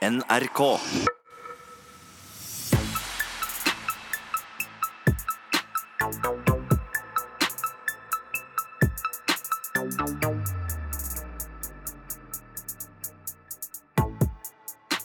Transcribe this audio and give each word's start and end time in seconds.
NRK. 0.00 0.60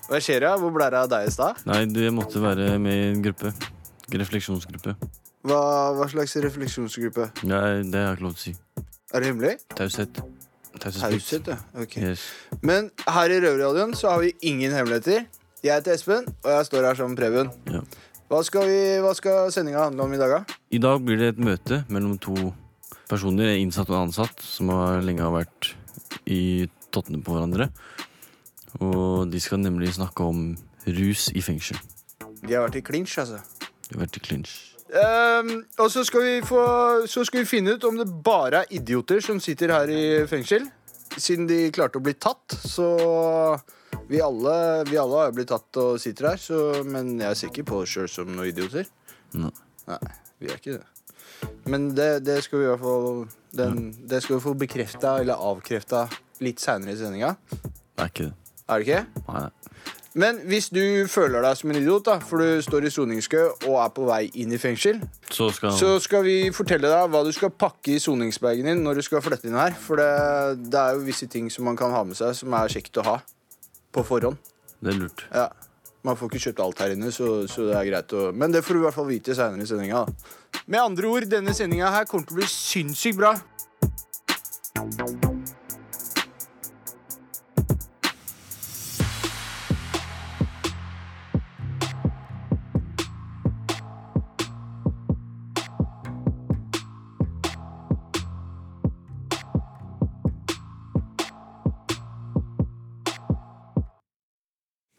Hva 0.05 0.21
skjer 0.23 0.45
da? 0.45 0.53
Hvor 0.55 0.71
ble 0.71 0.87
det 0.87 1.01
av 1.01 1.09
deg 1.11 1.27
i 1.27 1.33
stad? 1.33 1.59
Nei, 1.67 1.81
du, 1.91 1.99
jeg 1.99 2.15
måtte 2.15 2.39
være 2.39 2.77
med 2.79 2.95
i 2.95 3.09
en 3.09 3.19
gruppe. 3.25 3.51
Refleksjonsgruppe. 4.15 4.95
Hva, 5.43 5.59
hva 5.99 6.07
slags 6.07 6.37
refleksjonsgruppe? 6.47 7.33
Nei, 7.43 7.83
det 7.83 7.99
har 7.99 8.13
jeg 8.13 8.21
ikke 8.21 8.29
lov 8.29 8.39
til 8.39 8.39
å 8.39 8.47
si. 8.47 8.55
Er 9.11 9.19
det 9.19 9.33
hemmelig? 9.33 9.57
Taushet. 9.75 10.23
Taushet, 10.85 11.47
ja. 11.49 11.57
Ok. 11.81 11.97
Yes. 11.97 12.25
Men 12.61 12.91
her 13.07 13.33
i 13.33 13.39
Røverradioen 13.41 13.95
så 13.97 14.11
har 14.13 14.21
vi 14.21 14.33
ingen 14.45 14.73
hemmeligheter. 14.75 15.25
Jeg 15.65 15.79
heter 15.79 15.95
Espen, 15.95 16.27
og 16.43 16.51
jeg 16.51 16.67
står 16.67 16.85
her 16.85 16.99
som 16.99 17.15
Preben. 17.17 17.49
Ja. 17.71 17.81
Hva 18.29 18.41
skal, 18.45 18.67
vi, 18.69 18.77
hva 19.01 19.13
skal 19.17 19.49
sendinga 19.53 19.87
handle 19.87 20.05
om 20.05 20.13
i 20.13 20.19
dag, 20.21 20.33
da? 20.33 20.59
I 20.73 20.81
dag 20.81 21.01
blir 21.05 21.17
det 21.21 21.31
et 21.33 21.41
møte 21.41 21.81
mellom 21.93 22.19
to 22.21 22.35
personer, 23.09 23.55
innsatt 23.57 23.89
og 23.93 24.07
ansatt, 24.07 24.41
som 24.41 24.69
har 24.73 25.01
lenge 25.05 25.25
har 25.25 25.33
vært 25.33 25.71
i 26.29 26.67
tottene 26.93 27.21
på 27.25 27.35
hverandre. 27.35 27.69
Og 28.81 29.29
de 29.31 29.41
skal 29.41 29.61
nemlig 29.61 29.93
snakke 29.97 30.25
om 30.25 30.47
rus 30.85 31.29
i 31.33 31.41
fengsel. 31.45 31.81
De 32.45 32.53
har 32.53 32.65
vært 32.67 32.81
i 32.81 32.85
clinch, 32.85 33.17
altså. 33.21 33.41
De 33.89 33.95
har 33.95 34.05
vært 34.05 34.19
i 34.19 34.25
clinch. 34.25 34.74
Ehm, 34.93 35.63
og 35.81 35.89
så 35.91 36.03
skal, 36.05 36.21
vi 36.21 36.33
få, 36.45 36.63
så 37.09 37.23
skal 37.25 37.41
vi 37.41 37.49
finne 37.49 37.75
ut 37.75 37.85
om 37.87 37.97
det 37.97 38.05
bare 38.25 38.63
er 38.63 38.75
idioter 38.77 39.23
som 39.23 39.39
sitter 39.41 39.73
her 39.73 39.89
i 39.91 40.03
fengsel. 40.29 40.67
Siden 41.15 41.47
de 41.49 41.71
klarte 41.73 41.97
å 41.97 42.03
bli 42.03 42.13
tatt, 42.19 42.57
så 42.67 42.89
vi 44.09 44.19
alle, 44.21 44.55
vi 44.89 44.97
alle 44.99 45.21
har 45.21 45.31
jo 45.31 45.37
blitt 45.39 45.49
tatt 45.53 45.79
og 45.81 46.01
sitter 46.01 46.31
her. 46.33 46.41
Så, 46.41 46.59
men 46.85 47.15
jeg 47.21 47.39
ser 47.39 47.53
ikke 47.53 47.67
på 47.71 47.81
oss 47.83 47.95
sjøl 47.95 48.11
som 48.11 48.29
noen 48.29 48.51
idioter. 48.51 48.89
Nei. 49.37 49.53
Nei, 49.85 50.01
vi 50.41 50.51
er 50.51 50.59
ikke 50.59 50.77
det. 50.77 50.85
Men 51.69 51.89
det, 51.97 52.09
det 52.25 52.39
skal 52.45 52.61
vi 52.61 52.65
i 52.65 52.69
hvert 52.71 52.81
fall 52.81 53.25
den, 53.55 53.89
Det 54.07 54.21
skal 54.23 54.37
vi 54.37 54.43
få 54.43 54.53
bekrefta 54.57 55.17
eller 55.21 55.41
avkrefta 55.41 56.05
litt 56.43 56.61
seinere 56.63 56.95
i 56.95 56.99
sendinga. 56.99 57.35
Det 57.61 58.03
er 58.03 58.11
ikke 58.11 58.27
det. 58.27 58.35
Er 58.65 58.81
det 58.81 58.87
ikke? 58.87 59.23
Nei. 59.29 59.74
Men 60.15 60.37
hvis 60.47 60.69
du 60.71 60.79
føler 61.11 61.43
deg 61.43 61.57
som 61.59 61.71
en 61.73 61.77
idiot, 61.81 62.05
da, 62.07 62.15
for 62.23 62.39
du 62.39 62.61
står 62.63 62.87
i 62.87 62.91
soningskø 62.93 63.41
og 63.67 63.75
er 63.83 63.89
på 63.97 64.05
vei 64.07 64.21
inn 64.39 64.53
i 64.55 64.59
fengsel, 64.61 65.01
Så 65.27 65.49
skal 65.51 65.75
så 65.75 65.97
skal 65.99 66.23
vi 66.23 66.37
fortelle 66.55 66.87
deg 66.87 67.11
hva 67.11 67.23
du 67.27 67.33
skal 67.35 67.51
pakke 67.51 67.97
i 67.97 67.99
soningsbagen 67.99 68.69
din 68.69 68.83
når 68.85 69.01
du 69.01 69.05
skal 69.09 69.23
flytte 69.25 69.49
inn 69.49 69.59
her. 69.59 69.75
For 69.75 69.99
det, 69.99 70.69
det 70.71 70.79
er 70.79 70.95
jo 70.95 71.03
visse 71.03 71.27
ting 71.27 71.51
som 71.51 71.67
man 71.67 71.75
kan 71.75 71.91
ha 71.91 72.05
med 72.07 72.15
seg 72.15 72.31
som 72.37 72.55
er 72.55 72.71
kjekt 72.71 73.01
å 73.03 73.05
ha 73.09 73.17
på 73.91 74.05
forhånd. 74.07 74.39
Det 74.79 74.93
er 74.93 74.99
lurt. 75.03 75.27
Ja. 75.35 75.49
Man 76.05 76.15
får 76.15 76.31
ikke 76.31 76.43
kjøpt 76.47 76.63
alt 76.63 76.81
her 76.85 76.95
inne, 76.95 77.11
så, 77.11 77.29
så 77.49 77.67
det 77.67 77.75
er 77.75 77.87
greit 77.89 78.15
å 78.15 78.29
Men 78.31 78.53
det 78.53 78.63
får 78.63 78.77
du 78.77 78.83
i 78.83 78.85
hvert 78.85 78.95
fall 78.95 79.09
vite 79.09 79.35
seinere 79.35 79.65
i 79.65 79.67
sendinga. 79.67 80.05
Med 80.65 80.79
andre 80.79 81.11
ord, 81.11 81.27
denne 81.27 81.55
sendinga 81.57 81.91
her 81.91 82.07
kommer 82.07 82.29
til 82.29 82.37
å 82.37 82.43
bli 82.43 82.51
sinnssykt 82.55 83.19
bra. 83.19 83.35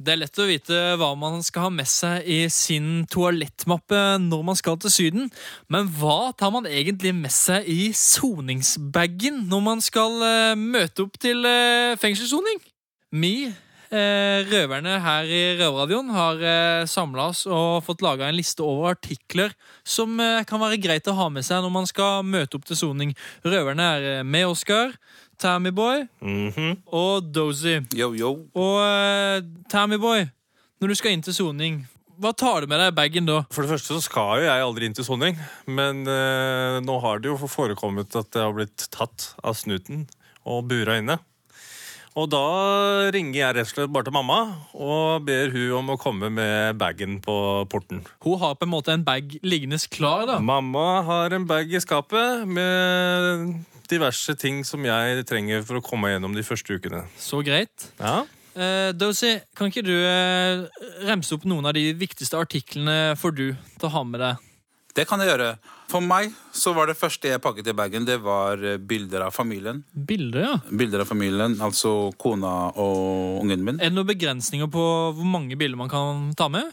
Det 0.06 0.12
er 0.14 0.20
lett 0.20 0.38
å 0.38 0.44
vite 0.46 0.76
hva 1.00 1.08
man 1.18 1.40
skal 1.42 1.64
ha 1.64 1.68
med 1.74 1.88
seg 1.90 2.22
i 2.30 2.44
sin 2.52 3.08
toalettmappe 3.10 3.98
når 4.22 4.44
man 4.46 4.58
skal 4.58 4.76
til 4.78 4.92
Syden, 4.94 5.24
men 5.66 5.88
hva 5.98 6.30
tar 6.38 6.52
man 6.54 6.68
egentlig 6.70 7.10
med 7.16 7.34
seg 7.34 7.66
i 7.66 7.88
soningsbagen 7.90 9.42
når 9.50 9.64
man 9.66 9.82
skal 9.82 10.22
eh, 10.22 10.52
møte 10.54 11.08
opp 11.08 11.18
til 11.18 11.42
uh, 11.42 11.98
fengselssoning? 11.98 12.62
Vi, 13.18 13.32
eh, 13.50 14.46
røverne 14.46 14.94
her 15.02 15.26
i 15.26 15.42
Røverradioen, 15.58 16.14
har 16.14 16.38
uh, 16.38 16.86
samla 16.86 17.26
oss 17.32 17.42
og 17.50 17.82
fått 17.88 18.06
laga 18.06 18.30
en 18.30 18.38
liste 18.38 18.62
over 18.62 18.92
artikler 18.94 19.58
som 19.82 20.22
kan 20.46 20.62
være 20.62 20.78
greit 20.86 21.10
å 21.10 21.18
ha 21.18 21.26
med 21.34 21.46
seg 21.46 21.66
når 21.66 21.78
man 21.80 21.90
skal 21.90 22.22
møte 22.22 22.60
opp 22.60 22.70
til 22.70 22.78
soning. 22.78 23.18
Røverne 23.42 23.90
er 23.96 24.22
med 24.22 24.52
Oskar, 24.54 24.94
Tammyboy 25.42 26.06
og 26.86 27.28
Dozy. 27.34 27.80
Yo, 27.96 28.12
yo. 28.16 28.32
Og 28.56 28.78
uh, 28.80 29.44
Tammyboy, 29.72 30.24
når 30.80 30.92
du 30.92 30.98
skal 30.98 31.16
inn 31.16 31.24
til 31.24 31.36
soning, 31.36 31.82
hva 32.16 32.32
tar 32.32 32.64
du 32.64 32.70
med 32.70 32.80
deg 32.80 32.94
i 32.94 32.96
bagen 32.96 33.28
da? 33.28 33.42
For 33.52 33.66
det 33.66 33.74
første 33.74 33.92
så 33.92 34.00
skal 34.04 34.40
jo 34.40 34.48
jeg 34.48 34.64
aldri 34.64 34.88
inn 34.88 34.96
til 34.96 35.04
soning, 35.04 35.36
men 35.68 36.04
uh, 36.08 36.80
nå 36.84 36.98
har 37.04 37.20
det 37.20 37.28
jo 37.28 37.50
forekommet 37.50 38.16
at 38.16 38.32
jeg 38.32 38.46
har 38.46 38.56
blitt 38.56 38.88
tatt 38.94 39.32
av 39.44 39.58
snuten 39.58 40.06
og 40.46 40.64
bura 40.70 40.96
inne. 41.02 41.18
Og 42.16 42.30
da 42.32 43.10
ringer 43.12 43.36
jeg 43.36 43.56
rett 43.58 43.68
og 43.68 43.72
slett 43.74 43.92
bare 43.92 44.08
til 44.08 44.14
mamma 44.16 44.38
og 44.72 45.26
ber 45.28 45.52
hun 45.52 45.74
om 45.82 45.92
å 45.92 45.98
komme 46.00 46.30
med 46.32 46.78
bagen 46.80 47.18
på 47.24 47.36
porten. 47.68 48.00
Hun 48.24 48.40
har 48.40 48.56
på 48.56 48.64
en 48.64 48.72
måte 48.72 48.94
en 48.96 49.04
bag 49.04 49.36
liggende 49.44 49.76
klar, 49.92 50.24
da. 50.30 50.38
Mamma 50.40 51.02
har 51.04 51.36
en 51.36 51.44
bag 51.48 51.74
i 51.74 51.82
skapet 51.84 52.48
med 52.48 53.52
diverse 53.90 54.32
ting 54.40 54.64
som 54.66 54.82
jeg 54.88 55.26
trenger 55.28 55.60
for 55.66 55.78
å 55.78 55.84
komme 55.84 56.14
gjennom 56.14 56.32
de 56.34 56.46
første 56.46 56.80
ukene. 56.80 57.04
Så 57.20 57.44
greit. 57.44 57.90
Ja, 58.00 58.24
Uh, 58.56 58.88
Dozy, 58.96 59.34
kan 59.52 59.68
ikke 59.68 59.82
du 59.84 59.92
eh, 59.92 60.62
remse 61.04 61.34
opp 61.36 61.42
noen 61.44 61.66
av 61.68 61.74
de 61.76 61.90
viktigste 61.92 62.38
artiklene 62.40 63.12
for 63.20 63.36
du 63.36 63.50
til 63.52 63.84
å 63.84 63.90
ha 63.92 64.00
med 64.08 64.22
deg? 64.22 64.46
Det 64.96 65.04
kan 65.04 65.20
jeg 65.20 65.28
gjøre. 65.28 65.50
For 65.90 66.02
meg 66.02 66.32
så 66.56 66.72
var 66.74 66.88
det 66.88 66.96
første 66.98 67.28
jeg 67.28 67.42
pakket 67.42 67.68
i 67.70 67.76
bagen, 67.76 68.06
det 68.08 68.16
var 68.24 68.62
eh, 68.64 68.78
bilder 68.80 69.26
av 69.28 69.34
familien. 69.36 69.82
Bilder, 69.92 70.40
ja. 70.46 70.54
Bilder 70.72 71.04
av 71.04 71.10
familien, 71.10 71.58
altså 71.62 72.10
kona 72.18 72.72
og 72.72 73.42
ungen 73.44 73.62
min. 73.66 73.78
Er 73.78 73.92
det 73.92 73.98
noen 73.98 74.08
begrensninger 74.08 74.70
på 74.72 74.88
hvor 75.14 75.30
mange 75.36 75.58
bilder 75.58 75.78
man 75.78 75.92
kan 75.92 76.32
ta 76.38 76.48
med? 76.52 76.72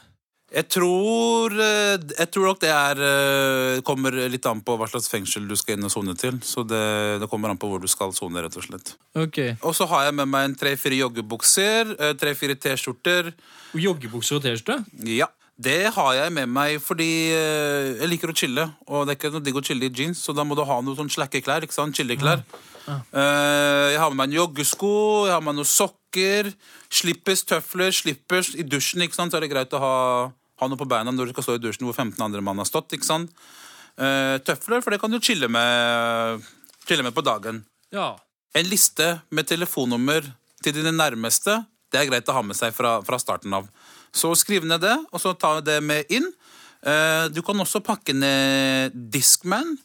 Jeg 0.54 0.70
tror, 0.70 1.54
eh, 1.58 1.98
jeg 2.14 2.30
tror 2.32 2.48
nok 2.48 2.64
det 2.64 2.72
er 2.72 3.04
eh, 3.10 3.84
kommer 3.86 4.16
litt 4.32 4.48
an 4.48 4.64
på 4.64 4.78
hva 4.80 4.88
slags 4.88 5.12
fengsel 5.12 5.48
du 5.50 5.58
skal 5.60 5.76
inn 5.76 5.90
og 5.90 5.94
sone 5.94 6.16
til. 6.16 6.40
Så 6.46 6.64
det, 6.64 6.82
det 7.20 7.30
kommer 7.30 7.52
an 7.52 7.60
på 7.60 7.70
hvor 7.70 7.84
du 7.84 7.90
skal 7.92 8.16
sone, 8.16 8.40
rett 8.46 8.56
og 8.56 8.66
slett. 8.70 8.96
Ok. 9.20 9.44
Og 9.66 9.76
så 9.76 9.90
har 9.92 10.08
jeg 10.08 10.18
med 10.22 10.32
meg 10.32 10.48
en 10.48 10.58
tre-fire 10.64 11.04
joggebukser, 11.04 11.96
tre-fire 12.22 12.56
T-skjorter. 12.56 13.34
Joggebukser 13.76 14.40
og 14.40 14.46
T-skjorte? 14.46 14.84
Ja, 15.12 15.28
det 15.62 15.94
har 15.94 16.14
jeg 16.18 16.34
med 16.34 16.50
meg 16.50 16.80
fordi 16.81 17.30
eh, 17.30 17.94
jeg 18.00 18.09
liker 18.09 18.31
å 18.31 18.38
chille. 18.38 18.68
Og 18.90 19.06
det 19.06 19.14
er 19.14 19.19
ikke 19.19 19.34
noe 19.36 19.46
digg 19.46 19.58
å 19.59 19.66
chille 19.66 19.88
i 19.88 19.94
jeans, 19.94 20.22
så 20.25 20.34
da 20.34 20.46
må 20.47 20.58
du 20.58 20.64
ha 20.66 20.80
noe 20.81 20.97
sånn 20.97 21.12
slakke 21.14 21.44
klær. 21.46 21.66
ikke 21.66 21.75
sant? 21.75 21.96
Chilleklær. 21.97 22.41
Ja. 22.84 22.97
jeg 23.14 24.00
har 24.02 24.09
med 24.12 24.18
meg 24.19 24.25
en 24.28 24.38
joggesko, 24.42 24.90
jeg 25.30 25.31
har 25.31 25.44
med 25.44 25.53
meg 25.53 25.62
noen 25.62 25.69
sokker. 25.69 26.50
Slippers, 26.92 27.46
tøfler, 27.47 27.94
slippers 27.96 28.53
i 28.58 28.66
dusjen. 28.66 29.06
ikke 29.06 29.16
sant? 29.16 29.31
Så 29.31 29.40
er 29.40 29.46
det 29.46 29.53
greit 29.53 29.75
å 29.78 29.84
ha, 29.84 29.97
ha 30.59 30.69
noe 30.69 30.80
på 30.80 30.90
beina 30.90 31.13
når 31.13 31.30
du 31.30 31.36
skal 31.36 31.47
stå 31.47 31.59
i 31.59 31.63
dusjen 31.63 31.88
hvor 31.88 31.96
15 31.96 32.18
andre 32.25 32.44
mann 32.44 32.59
har 32.59 32.68
stått. 32.68 32.97
ikke 32.97 33.08
sant? 33.08 33.31
Eh, 33.94 34.38
tøfler, 34.42 34.81
for 34.81 34.94
det 34.94 35.02
kan 35.02 35.13
du 35.13 35.22
chille 35.22 35.47
med, 35.52 36.46
chille 36.88 37.06
med 37.06 37.13
på 37.13 37.24
dagen. 37.25 37.62
Ja. 37.94 38.16
En 38.58 38.69
liste 38.69 39.19
med 39.30 39.47
telefonnummer 39.50 40.25
til 40.63 40.75
dine 40.75 40.94
nærmeste, 40.96 41.62
det 41.94 42.02
er 42.02 42.09
greit 42.09 42.30
å 42.30 42.38
ha 42.38 42.42
med 42.46 42.58
seg 42.58 42.74
fra, 42.74 42.97
fra 43.06 43.19
starten 43.22 43.53
av. 43.53 43.69
Så 44.13 44.34
skriv 44.38 44.66
ned 44.69 44.84
det, 44.84 44.96
og 45.12 45.22
så 45.22 45.34
ta 45.38 45.57
det 45.66 45.79
med 45.84 46.09
inn. 46.13 46.28
Eh, 46.85 47.28
Du 47.34 47.41
kan 47.41 47.57
også 47.59 47.81
pakke 47.84 48.13
ned 48.13 48.94
Discman 49.13 49.78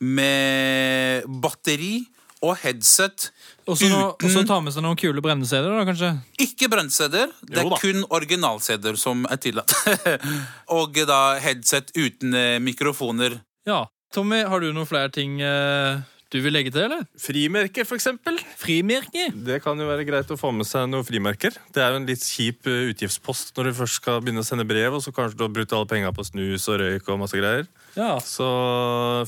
med 0.00 1.24
batteri 1.42 2.04
og 2.44 2.58
headset. 2.60 3.30
Og 3.66 3.78
så 3.80 3.88
og 4.12 4.26
så 4.28 4.42
ta 4.46 4.58
med 4.60 4.74
seg 4.74 4.84
noen 4.84 4.98
kule 5.00 5.22
brenne-CD-er, 5.24 5.72
da, 5.72 5.84
kanskje? 5.88 6.10
Ikke 6.44 6.68
brent-CD-er. 6.68 7.32
Det 7.48 7.62
er 7.62 7.70
kun 7.80 8.04
original-CD-er 8.12 8.98
som 9.00 9.24
er 9.32 9.40
tillatt. 9.40 9.72
og 10.76 10.98
da 11.08 11.20
headset 11.40 11.94
uten 11.96 12.36
eh, 12.36 12.58
mikrofoner. 12.60 13.38
Ja. 13.68 13.84
Tommy, 14.14 14.44
har 14.46 14.60
du 14.62 14.68
noen 14.76 14.86
flere 14.86 15.10
ting 15.14 15.40
eh, 15.42 16.02
du 16.34 16.40
vil 16.42 16.50
legge 16.50 16.72
til, 16.74 16.88
eller? 16.88 17.04
Frimerker, 17.20 17.86
for 17.86 17.94
eksempel. 17.94 18.40
Frimerke? 18.58 19.28
Det 19.46 19.60
kan 19.62 19.78
jo 19.78 19.86
være 19.86 20.06
greit 20.08 20.32
å 20.34 20.38
få 20.38 20.50
med 20.50 20.66
seg 20.66 20.88
noen 20.90 21.06
frimerker. 21.06 21.54
Det 21.70 21.82
er 21.82 21.94
jo 21.94 22.00
en 22.00 22.08
litt 22.08 22.24
kjip 22.26 22.66
eh, 22.66 22.88
utgiftspost 22.90 23.54
når 23.54 23.70
du 23.70 23.76
først 23.78 24.00
skal 24.00 24.18
begynne 24.24 24.42
å 24.42 24.48
sende 24.48 24.66
brev, 24.66 24.96
og 24.98 25.04
så 25.04 25.14
kanskje 25.14 25.38
du 25.38 25.44
har 25.46 25.52
brukt 25.54 25.76
alle 25.78 25.90
penga 25.92 26.10
på 26.16 26.26
snus 26.26 26.66
og 26.72 26.80
røyk 26.82 27.12
og 27.14 27.20
masse 27.22 27.38
greier. 27.38 27.68
Ja. 27.94 28.16
Så 28.18 28.48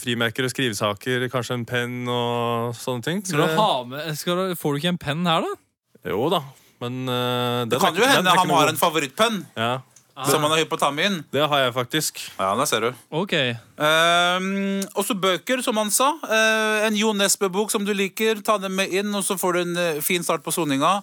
frimerker 0.03 0.49
og 0.49 0.50
skrivesaker, 0.50 1.29
kanskje 1.31 1.61
en 1.61 1.69
penn 1.69 1.97
og 2.11 2.75
sånne 2.81 3.06
ting. 3.06 3.23
Skal 3.23 3.44
du 3.44 3.61
ha 3.61 3.70
med, 3.87 4.11
skal 4.19 4.43
du, 4.43 4.59
får 4.59 4.75
du 4.75 4.82
ikke 4.82 4.94
en 4.97 5.02
penn 5.06 5.26
her, 5.31 5.47
da? 5.47 6.11
Jo 6.11 6.26
da, 6.31 6.43
men 6.82 7.05
uh, 7.06 7.62
Det 7.70 7.79
kan 7.82 7.94
jo 7.94 8.06
hende 8.06 8.35
han 8.35 8.50
har 8.52 8.70
en 8.70 8.79
favorittpenn 8.79 9.41
Ja, 9.59 9.76
som 10.24 10.40
man 10.40 10.54
er 10.54 10.62
hypp 10.62 10.70
på 10.72 10.78
å 10.78 10.80
ta 10.80 10.88
med 10.94 11.10
inn. 11.10 11.18
det 11.34 11.44
har 11.44 11.66
jeg 11.66 11.74
faktisk. 11.76 12.22
Ja, 12.38 12.54
der 12.56 12.68
ser 12.70 12.86
du. 12.86 13.02
Ok. 13.12 13.34
Um, 13.76 14.80
også 14.96 15.18
bøker, 15.20 15.60
som 15.64 15.76
han 15.76 15.92
sa. 15.92 16.14
Uh, 16.24 16.86
en 16.86 16.96
Jo 16.96 17.12
Nesbø-bok 17.16 17.74
som 17.74 17.84
du 17.84 17.92
liker. 17.92 18.40
Ta 18.46 18.56
den 18.62 18.76
med 18.78 18.94
inn, 18.94 19.12
og 19.14 19.26
så 19.26 19.36
får 19.40 19.58
du 19.58 19.62
en 19.66 19.76
uh, 19.76 20.02
fin 20.04 20.24
start 20.24 20.46
på 20.46 20.54
soninga. 20.54 20.98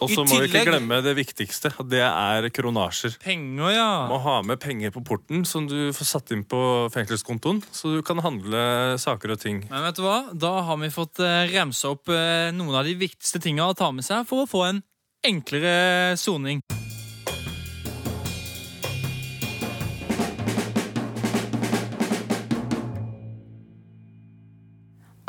Og 0.00 0.08
så 0.08 0.24
må 0.24 0.38
vi 0.40 0.48
ikke 0.48 0.64
glemme 0.68 1.00
det 1.04 1.12
viktigste. 1.18 1.72
Det 1.90 2.00
er 2.00 2.48
kronasjer. 2.54 3.18
Penger, 3.20 3.72
ja. 3.74 3.88
Må 4.08 4.20
ha 4.24 4.38
med 4.46 4.60
penger 4.62 4.94
på 4.94 5.02
porten 5.04 5.44
som 5.48 5.68
du 5.68 5.92
får 5.96 6.08
satt 6.08 6.32
inn 6.34 6.44
på 6.48 6.60
fengselskontoen, 6.94 7.60
så 7.72 7.96
du 7.96 8.00
kan 8.06 8.22
handle 8.24 8.96
saker 9.00 9.36
og 9.36 9.42
ting. 9.42 9.64
Men 9.68 9.88
vet 9.90 10.00
du 10.00 10.04
hva? 10.06 10.20
Da 10.32 10.54
har 10.70 10.80
vi 10.80 10.92
fått 10.94 11.20
uh, 11.20 11.44
remse 11.52 11.88
opp 11.90 12.12
eh, 12.12 12.48
noen 12.56 12.80
av 12.80 12.88
de 12.88 12.96
viktigste 13.00 13.42
tinga 13.44 13.68
å 13.68 13.76
ta 13.76 13.92
med 13.92 14.06
seg 14.06 14.24
for 14.28 14.46
å 14.46 14.50
få 14.50 14.66
en 14.70 14.84
enklere 15.26 16.16
soning. 16.16 16.64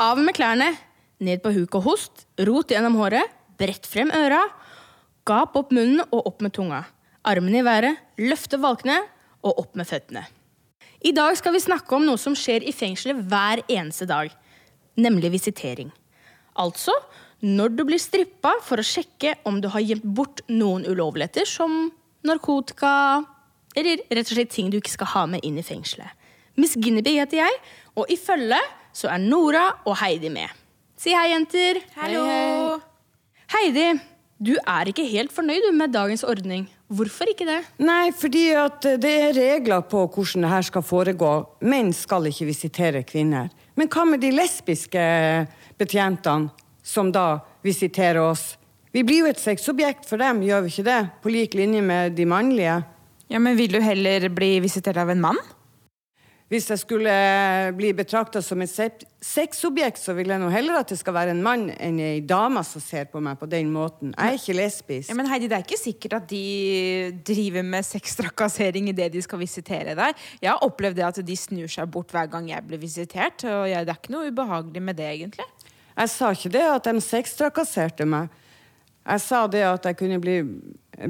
Av 0.02 0.18
med 0.18 0.34
klærne, 0.34 0.72
ned 1.22 1.44
på 1.44 1.52
huk 1.54 1.76
og 1.78 1.84
host, 1.84 2.24
rot 2.42 2.72
gjennom 2.72 2.96
håret, 2.98 3.28
brett 3.60 3.84
frem 3.86 4.08
øra, 4.10 4.40
gap 5.28 5.54
opp 5.60 5.70
munnen 5.70 6.02
og 6.08 6.26
opp 6.26 6.42
med 6.42 6.50
tunga. 6.56 6.80
Armene 7.28 7.60
i 7.60 7.62
været, 7.62 8.00
løfte 8.18 8.58
valkene 8.58 8.96
og 9.46 9.60
opp 9.62 9.78
med 9.78 9.86
føttene. 9.86 10.24
I 11.06 11.12
dag 11.14 11.38
skal 11.38 11.54
vi 11.54 11.62
snakke 11.62 11.94
om 11.94 12.08
noe 12.08 12.18
som 12.18 12.34
skjer 12.34 12.66
i 12.66 12.74
fengselet 12.74 13.22
hver 13.30 13.62
eneste 13.68 14.08
dag, 14.10 14.32
nemlig 14.98 15.30
visitering. 15.36 15.94
Altså 16.58 16.96
når 17.46 17.78
du 17.78 17.86
blir 17.86 18.02
strippa 18.02 18.56
for 18.66 18.82
å 18.82 18.86
sjekke 18.86 19.36
om 19.46 19.62
du 19.62 19.70
har 19.70 19.86
gjemt 19.86 20.10
bort 20.18 20.42
noen 20.50 20.82
ulovligheter 20.82 21.46
som 21.46 21.92
narkotika 22.26 23.22
eller 23.78 24.02
rett 24.10 24.26
og 24.26 24.34
slett 24.34 24.50
ting 24.50 24.70
du 24.70 24.80
ikke 24.82 24.98
skal 24.98 25.14
ha 25.14 25.26
med 25.30 25.46
inn 25.46 25.62
i 25.62 25.66
fengselet. 25.66 26.10
Miss 26.58 26.74
Guinevere 26.74 27.22
heter 27.22 27.44
jeg, 27.44 27.60
og 27.94 28.10
i 28.10 28.18
følge 28.18 28.58
så 28.92 29.10
er 29.12 29.22
Nora 29.22 29.68
og 29.88 29.96
Heidi 30.02 30.30
med. 30.32 30.48
Si 31.00 31.14
hei, 31.16 31.32
jenter. 31.32 31.80
Hallo. 31.96 32.22
Heidi, 33.52 33.88
du 34.42 34.52
er 34.58 34.90
ikke 34.90 35.04
helt 35.06 35.32
fornøyd 35.34 35.72
med 35.74 35.92
dagens 35.94 36.24
ordning. 36.26 36.68
Hvorfor 36.92 37.30
ikke 37.30 37.46
det? 37.48 37.60
Nei, 37.82 38.12
fordi 38.14 38.44
at 38.58 38.84
det 39.00 39.12
er 39.28 39.36
regler 39.36 39.84
på 39.88 40.04
hvordan 40.04 40.44
det 40.44 40.52
her 40.52 40.66
skal 40.66 40.84
foregå. 40.84 41.32
Menn 41.64 41.92
skal 41.96 42.28
ikke 42.28 42.48
visitere 42.50 43.04
kvinner. 43.08 43.48
Men 43.78 43.88
hva 43.92 44.04
med 44.08 44.20
de 44.22 44.32
lesbiske 44.34 45.04
betjentene 45.80 46.50
som 46.84 47.12
da 47.14 47.40
visiterer 47.64 48.20
oss? 48.20 48.52
Vi 48.92 49.04
blir 49.08 49.22
jo 49.22 49.30
et 49.30 49.40
sexobjekt 49.40 50.04
for 50.04 50.20
dem, 50.20 50.42
gjør 50.44 50.66
vi 50.66 50.74
ikke 50.74 50.88
det? 50.90 51.00
På 51.24 51.32
lik 51.32 51.54
linje 51.56 51.80
med 51.80 52.12
de 52.18 52.26
mannlige. 52.28 52.82
Ja, 53.32 53.40
men 53.40 53.56
Vil 53.56 53.72
du 53.72 53.80
heller 53.80 54.28
bli 54.28 54.58
visitert 54.60 55.00
av 55.00 55.10
en 55.10 55.22
mann? 55.22 55.38
Hvis 56.52 56.66
jeg 56.68 56.82
skulle 56.82 57.12
bli 57.78 57.94
betrakta 57.96 58.42
som 58.44 58.60
et 58.60 58.68
se- 58.68 59.06
sexobjekt, 59.24 59.96
så 60.02 60.12
vil 60.12 60.28
jeg 60.28 60.40
nå 60.42 60.50
heller 60.52 60.82
at 60.82 60.90
det 60.92 60.98
skal 61.00 61.14
være 61.16 61.32
en 61.32 61.40
mann 61.40 61.70
enn 61.80 61.96
ei 62.04 62.18
dame 62.28 62.60
som 62.68 62.82
ser 62.84 63.06
på 63.08 63.22
meg 63.24 63.38
på 63.40 63.48
den 63.48 63.70
måten. 63.72 64.10
Jeg 64.18 64.34
er 64.34 64.36
ikke 64.36 64.56
lesbisk. 64.58 65.08
Ja, 65.08 65.16
men 65.16 65.30
Heidi, 65.30 65.48
Det 65.48 65.56
er 65.56 65.64
ikke 65.64 65.78
sikkert 65.80 66.16
at 66.18 66.26
de 66.28 67.22
driver 67.24 67.64
med 67.64 67.88
sextrakassering 67.88 68.90
idet 68.92 69.08
de 69.14 69.22
skal 69.24 69.40
visitere 69.40 69.96
deg. 69.96 70.20
Jeg 70.42 70.50
har 70.52 70.60
opplevd 70.68 71.00
det 71.00 71.06
at 71.08 71.22
de 71.24 71.36
snur 71.40 71.72
seg 71.72 71.88
bort 71.90 72.12
hver 72.12 72.28
gang 72.28 72.50
jeg 72.52 72.68
blir 72.68 72.78
visitert. 72.84 73.44
Og 73.48 73.64
jeg, 73.72 73.86
det 73.88 73.94
er 73.96 74.02
ikke 74.02 74.12
noe 74.18 74.28
ubehagelig 74.28 74.82
med 74.84 75.00
det, 75.00 75.08
egentlig. 75.08 75.48
Jeg 75.96 76.08
sa 76.18 76.34
ikke 76.36 76.52
det 76.52 76.66
at 76.68 76.84
de 76.92 77.00
sextrakasserte 77.00 78.04
meg. 78.04 78.28
Jeg 79.08 79.20
sa 79.24 79.46
det 79.48 79.64
at 79.64 79.88
jeg 79.88 79.96
kunne 80.04 80.20
bli 80.20 80.36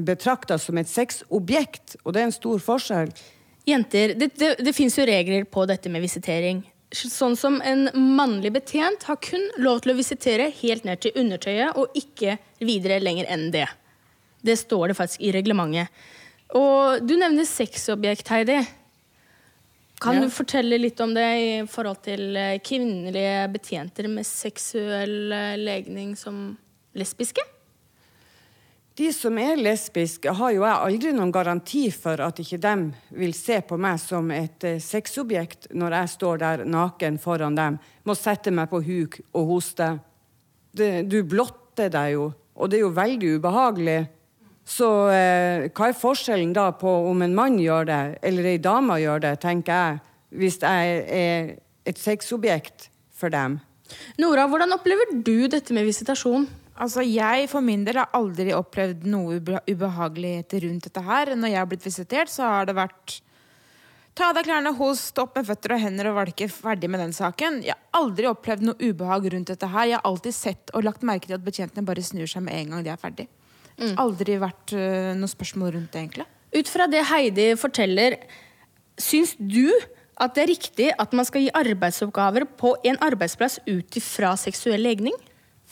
betrakta 0.07 0.55
som 0.57 0.79
et 0.79 0.87
sexobjekt, 0.87 1.97
og 2.05 2.13
det 2.15 2.21
er 2.23 2.31
en 2.31 2.39
stor 2.39 2.63
forskjell. 2.63 3.11
Jenter, 3.65 4.13
det, 4.19 4.33
det, 4.35 4.55
det 4.59 4.73
fins 4.75 4.97
jo 4.99 5.05
regler 5.07 5.45
på 5.47 5.63
dette 5.69 5.89
med 5.91 6.03
visitering. 6.03 6.61
Sånn 6.93 7.33
som 7.39 7.55
en 7.65 7.87
mannlig 7.95 8.51
betjent 8.53 9.05
har 9.07 9.17
kun 9.23 9.47
lov 9.57 9.79
til 9.81 9.93
å 9.93 9.97
visitere 9.97 10.49
helt 10.59 10.83
ned 10.85 10.99
til 11.01 11.15
undertøyet, 11.17 11.77
og 11.79 11.95
ikke 11.97 12.35
videre 12.61 12.99
lenger 13.01 13.29
enn 13.33 13.47
det. 13.55 13.65
Det 14.43 14.57
står 14.59 14.91
det 14.91 14.97
faktisk 14.99 15.23
i 15.23 15.31
reglementet. 15.33 15.89
Og 16.53 17.01
du 17.07 17.15
nevner 17.17 17.47
sexobjekt, 17.49 18.27
Heidi. 18.29 18.59
Kan 20.03 20.19
Ja. 20.19 20.25
du 20.25 20.29
fortelle 20.35 20.77
litt 20.77 20.99
om 21.01 21.13
det 21.15 21.25
i 21.39 21.51
forhold 21.65 22.03
til 22.03 22.35
eh, 22.35 22.59
kvinnelige 22.59 23.47
betjenter 23.53 24.09
med 24.11 24.27
seksuell 24.27 25.31
eh, 25.31 25.55
legning 25.57 26.13
som 26.19 26.57
lesbiske? 26.93 27.41
De 28.93 29.07
som 29.09 29.37
er 29.41 29.57
lesbiske, 29.57 30.29
har 30.37 30.51
jo 30.53 30.61
jeg 30.61 30.85
aldri 30.85 31.11
noen 31.17 31.31
garanti 31.33 31.87
for 31.89 32.21
at 32.21 32.37
ikke 32.43 32.59
de 32.61 32.73
vil 33.17 33.31
se 33.33 33.57
på 33.65 33.77
meg 33.81 33.97
som 33.97 34.29
et 34.29 34.65
eh, 34.69 34.77
sexobjekt 34.77 35.71
når 35.73 35.95
jeg 35.97 36.11
står 36.11 36.43
der 36.43 36.63
naken 36.69 37.17
foran 37.21 37.57
dem, 37.57 37.79
må 38.05 38.13
sette 38.13 38.53
meg 38.53 38.69
på 38.69 38.83
huk 38.85 39.17
og 39.33 39.49
hoste. 39.55 39.89
Det, 40.77 41.07
du 41.09 41.23
blotter 41.25 41.89
deg 41.89 42.13
jo, 42.13 42.29
og 42.53 42.69
det 42.69 42.77
er 42.77 42.85
jo 42.85 42.93
veldig 42.93 43.33
ubehagelig. 43.39 43.99
Så 44.61 44.89
eh, 45.09 45.65
hva 45.73 45.89
er 45.89 45.97
forskjellen 45.97 46.53
da 46.53 46.69
på 46.77 46.93
om 47.09 47.25
en 47.25 47.33
mann 47.33 47.57
gjør 47.57 47.89
det, 47.89 48.01
eller 48.21 48.53
ei 48.53 48.61
dame 48.61 49.01
gjør 49.01 49.25
det, 49.25 49.35
tenker 49.41 49.73
jeg, 49.73 50.01
hvis 50.37 50.61
jeg 50.61 50.97
er 51.17 51.55
et 51.89 51.97
sexobjekt 51.97 52.91
for 53.09 53.33
dem? 53.33 53.57
Nora, 54.21 54.45
hvordan 54.45 54.77
opplever 54.77 55.17
du 55.17 55.49
dette 55.49 55.73
med 55.73 55.89
visitasjon? 55.89 56.45
Altså, 56.73 57.03
Jeg 57.05 57.49
for 57.51 57.61
min 57.61 57.83
del 57.85 57.99
har 58.01 58.09
aldri 58.17 58.53
opplevd 58.55 59.05
noe 59.05 59.37
ube 59.37 59.59
ubehagelighet 59.69 60.55
rundt 60.63 60.87
dette 60.89 61.03
her. 61.05 61.35
Når 61.35 61.53
jeg 61.53 61.61
har 61.61 61.69
blitt 61.69 61.85
visitert, 61.85 62.31
så 62.33 62.49
har 62.49 62.69
det 62.69 62.77
vært 62.79 63.21
Ta 64.13 64.27
av 64.29 64.35
deg 64.37 64.45
klærne, 64.45 64.69
host, 64.77 65.17
opp 65.17 65.39
med 65.39 65.47
føtter 65.47 65.73
og 65.73 65.79
hender 65.81 66.11
og 66.11 66.19
valke. 66.19 66.45
Ferdig 66.45 66.85
med 66.85 67.01
den 67.01 67.15
saken. 67.17 67.63
Jeg 67.65 67.73
har 67.73 67.97
aldri 67.97 68.27
opplevd 68.29 68.67
noe 68.67 68.77
ubehag 68.77 69.25
rundt 69.33 69.49
dette 69.49 69.69
her. 69.73 69.87
Jeg 69.89 69.97
har 69.97 70.05
alltid 70.05 70.35
sett 70.37 70.73
og 70.77 70.85
lagt 70.85 71.01
merke 71.01 71.25
til 71.25 71.33
at 71.39 71.45
betjentene 71.45 71.87
bare 71.87 72.03
snur 72.05 72.29
seg 72.29 72.45
med 72.45 72.59
en 72.59 72.75
gang 72.75 72.85
de 72.85 72.91
er 72.93 73.01
ferdig. 73.01 73.25
Aldri 73.97 74.37
vært 74.37 74.75
uh, 74.77 75.15
noe 75.17 75.31
spørsmål 75.31 75.73
rundt 75.79 75.95
det, 75.95 76.03
egentlig. 76.03 76.27
Ut 76.53 76.69
fra 76.69 76.85
det 76.85 77.01
Heidi 77.09 77.47
forteller, 77.57 78.19
syns 79.01 79.33
du 79.39 79.73
at 80.21 80.35
det 80.37 80.43
er 80.43 80.51
riktig 80.51 80.91
at 81.01 81.17
man 81.17 81.25
skal 81.25 81.47
gi 81.47 81.49
arbeidsoppgaver 81.57 82.45
på 82.59 82.75
en 82.85 83.01
arbeidsplass 83.01 83.63
ut 83.65 83.97
ifra 83.97 84.35
seksuell 84.37 84.85
legning? 84.85 85.17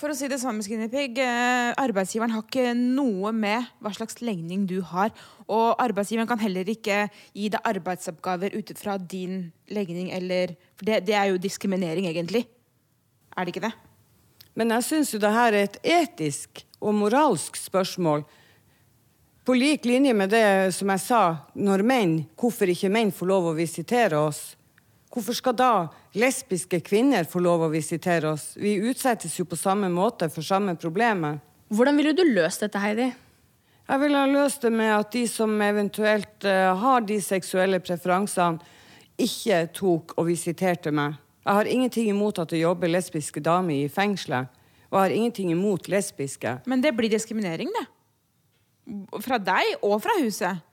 For 0.01 0.09
å 0.09 0.15
si 0.17 0.25
det 0.25 0.39
samme, 0.41 0.63
Skinny 0.65 0.87
Pig, 0.89 1.19
eh, 1.21 1.75
arbeidsgiveren 1.77 2.31
har 2.33 2.41
ikke 2.41 2.71
noe 2.73 3.29
med 3.37 3.67
hva 3.77 3.91
slags 3.93 4.17
legning 4.25 4.63
du 4.65 4.79
har. 4.81 5.11
Og 5.45 5.77
arbeidsgiveren 5.77 6.25
kan 6.25 6.41
heller 6.41 6.65
ikke 6.65 7.03
gi 7.37 7.51
deg 7.53 7.61
arbeidsoppgaver 7.69 8.55
ut 8.57 8.71
fra 8.79 8.95
din 8.97 9.51
legning 9.69 10.09
eller 10.09 10.55
For 10.73 10.89
det, 10.89 11.05
det 11.05 11.13
er 11.13 11.27
jo 11.29 11.37
diskriminering, 11.37 12.07
egentlig. 12.09 12.47
Er 13.37 13.45
det 13.45 13.53
ikke 13.53 13.67
det? 13.67 13.73
Men 14.57 14.73
jeg 14.73 14.87
syns 14.87 15.13
jo 15.13 15.19
det 15.21 15.35
her 15.35 15.53
er 15.53 15.67
et 15.67 15.77
etisk 15.85 16.65
og 16.81 16.97
moralsk 16.97 17.55
spørsmål. 17.61 18.25
På 19.45 19.53
lik 19.53 19.85
linje 19.85 20.15
med 20.17 20.33
det 20.33 20.73
som 20.73 20.89
jeg 20.89 20.99
sa, 21.05 21.45
når 21.53 21.85
menn, 21.85 22.25
hvorfor 22.33 22.73
ikke 22.73 22.89
menn 22.89 23.13
får 23.13 23.29
lov 23.29 23.51
å 23.51 23.53
visitere 23.53 24.17
oss? 24.17 24.55
Hvorfor 25.11 25.35
skal 25.35 25.55
da 25.59 25.71
lesbiske 26.15 26.79
kvinner 26.87 27.27
få 27.27 27.41
lov 27.43 27.65
å 27.65 27.71
visitere 27.73 28.31
oss? 28.31 28.53
Vi 28.55 28.77
utsettes 28.79 29.35
jo 29.39 29.45
på 29.49 29.59
samme 29.59 29.89
måte 29.91 30.29
for 30.31 30.45
samme 30.45 30.77
problemet. 30.79 31.41
Hvordan 31.71 31.99
ville 31.99 32.13
du 32.15 32.23
løst 32.29 32.63
dette, 32.63 32.79
Heidi? 32.79 33.09
Jeg 33.91 33.99
ville 33.99 34.21
ha 34.21 34.29
løst 34.29 34.63
det 34.63 34.71
med 34.71 34.93
at 34.95 35.11
de 35.11 35.25
som 35.27 35.51
eventuelt 35.65 36.47
eh, 36.47 36.69
har 36.79 37.03
de 37.03 37.17
seksuelle 37.23 37.81
preferansene, 37.83 38.63
ikke 39.19 39.65
tok 39.75 40.15
og 40.15 40.29
visiterte 40.29 40.93
meg. 40.95 41.19
Jeg 41.43 41.57
har 41.57 41.67
ingenting 41.67 42.07
imot 42.13 42.39
at 42.39 42.53
det 42.53 42.61
jobber 42.61 42.89
lesbiske 42.89 43.43
damer 43.43 43.75
i 43.83 43.91
fengselet. 43.91 44.47
Og 44.91 44.97
jeg 44.97 45.03
har 45.03 45.15
ingenting 45.15 45.51
imot 45.51 45.87
lesbiske. 45.91 46.55
Men 46.67 46.81
det 46.83 46.95
blir 46.95 47.11
diskriminering, 47.11 47.71
det. 47.75 47.85
Fra 49.23 49.39
deg 49.39 49.83
og 49.83 49.99
fra 50.03 50.15
huset. 50.19 50.63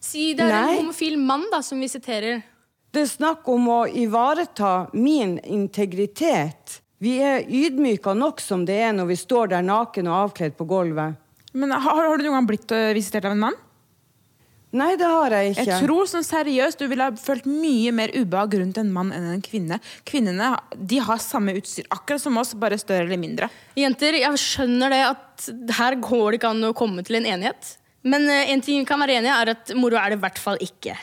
Si 0.00 0.32
det 0.36 0.44
er 0.44 0.52
Nei. 0.52 0.60
en 0.60 0.80
homofil 0.84 1.16
mann 1.20 1.46
da, 1.52 1.62
som 1.64 1.80
visiterer. 1.80 2.42
Det 2.90 3.04
er 3.04 3.10
snakk 3.10 3.46
om 3.50 3.68
å 3.70 3.80
ivareta 3.86 4.90
min 4.92 5.36
integritet. 5.46 6.80
Vi 6.98 7.16
er 7.22 7.46
ydmyka 7.46 8.16
nok 8.18 8.42
som 8.42 8.64
det 8.66 8.80
er 8.82 8.92
når 8.96 9.12
vi 9.12 9.16
står 9.20 9.52
der 9.52 9.64
naken 9.64 10.10
og 10.10 10.24
avkledd 10.26 10.56
på 10.58 10.66
gulvet. 10.68 11.14
Men 11.52 11.72
har, 11.72 12.02
har 12.02 12.18
du 12.18 12.26
noen 12.26 12.40
gang 12.40 12.48
blitt 12.50 12.74
øh, 12.74 12.90
visitert 12.96 13.28
av 13.30 13.36
en 13.36 13.44
mann? 13.46 13.58
Nei, 14.70 14.92
det 14.98 15.06
har 15.06 15.34
jeg 15.34 15.54
ikke. 15.54 15.64
Jeg 15.66 15.82
tror 15.82 16.06
sånn 16.06 16.26
seriøst 16.26 16.82
du 16.82 16.86
ville 16.90 17.08
ha 17.08 17.14
følt 17.18 17.46
mye 17.50 17.90
mer 17.94 18.12
ubehag 18.14 18.54
rundt 18.60 18.78
en 18.78 18.92
mann 18.94 19.10
enn 19.14 19.26
en 19.32 19.42
kvinne. 19.42 19.80
Kvinnene 20.06 20.52
de 20.74 21.00
har 21.02 21.22
samme 21.22 21.56
utstyr, 21.58 21.88
akkurat 21.90 22.22
som 22.22 22.38
oss, 22.38 22.52
bare 22.58 22.78
større 22.78 23.08
eller 23.08 23.18
mindre. 23.18 23.48
Jenter, 23.78 24.18
jeg 24.20 24.42
skjønner 24.42 24.94
det 24.94 25.02
at 25.08 25.48
her 25.78 25.98
går 25.98 26.26
det 26.28 26.40
ikke 26.40 26.52
an 26.54 26.70
å 26.70 26.74
komme 26.78 27.06
til 27.06 27.18
en 27.18 27.26
enighet. 27.32 27.74
Men 28.06 28.28
eh, 28.30 28.52
en 28.54 28.62
ting 28.64 28.78
vi 28.80 28.88
kan 28.88 29.02
være 29.02 29.18
enige 29.18 29.40
er 29.42 29.54
at 29.56 29.74
moro 29.76 29.98
er 29.98 30.12
det 30.12 30.20
i 30.20 30.22
hvert 30.22 30.38
fall 30.40 30.62
ikke. 30.64 30.94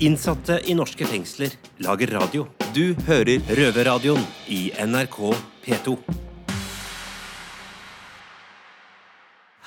Innsatte 0.00 0.54
i 0.64 0.72
norske 0.72 1.04
fengsler 1.04 1.52
lager 1.84 2.14
radio. 2.16 2.46
Du 2.72 2.94
hører 3.04 3.42
Røverradioen 3.52 4.22
i 4.48 4.70
NRK 4.80 5.16
P2. 5.60 5.92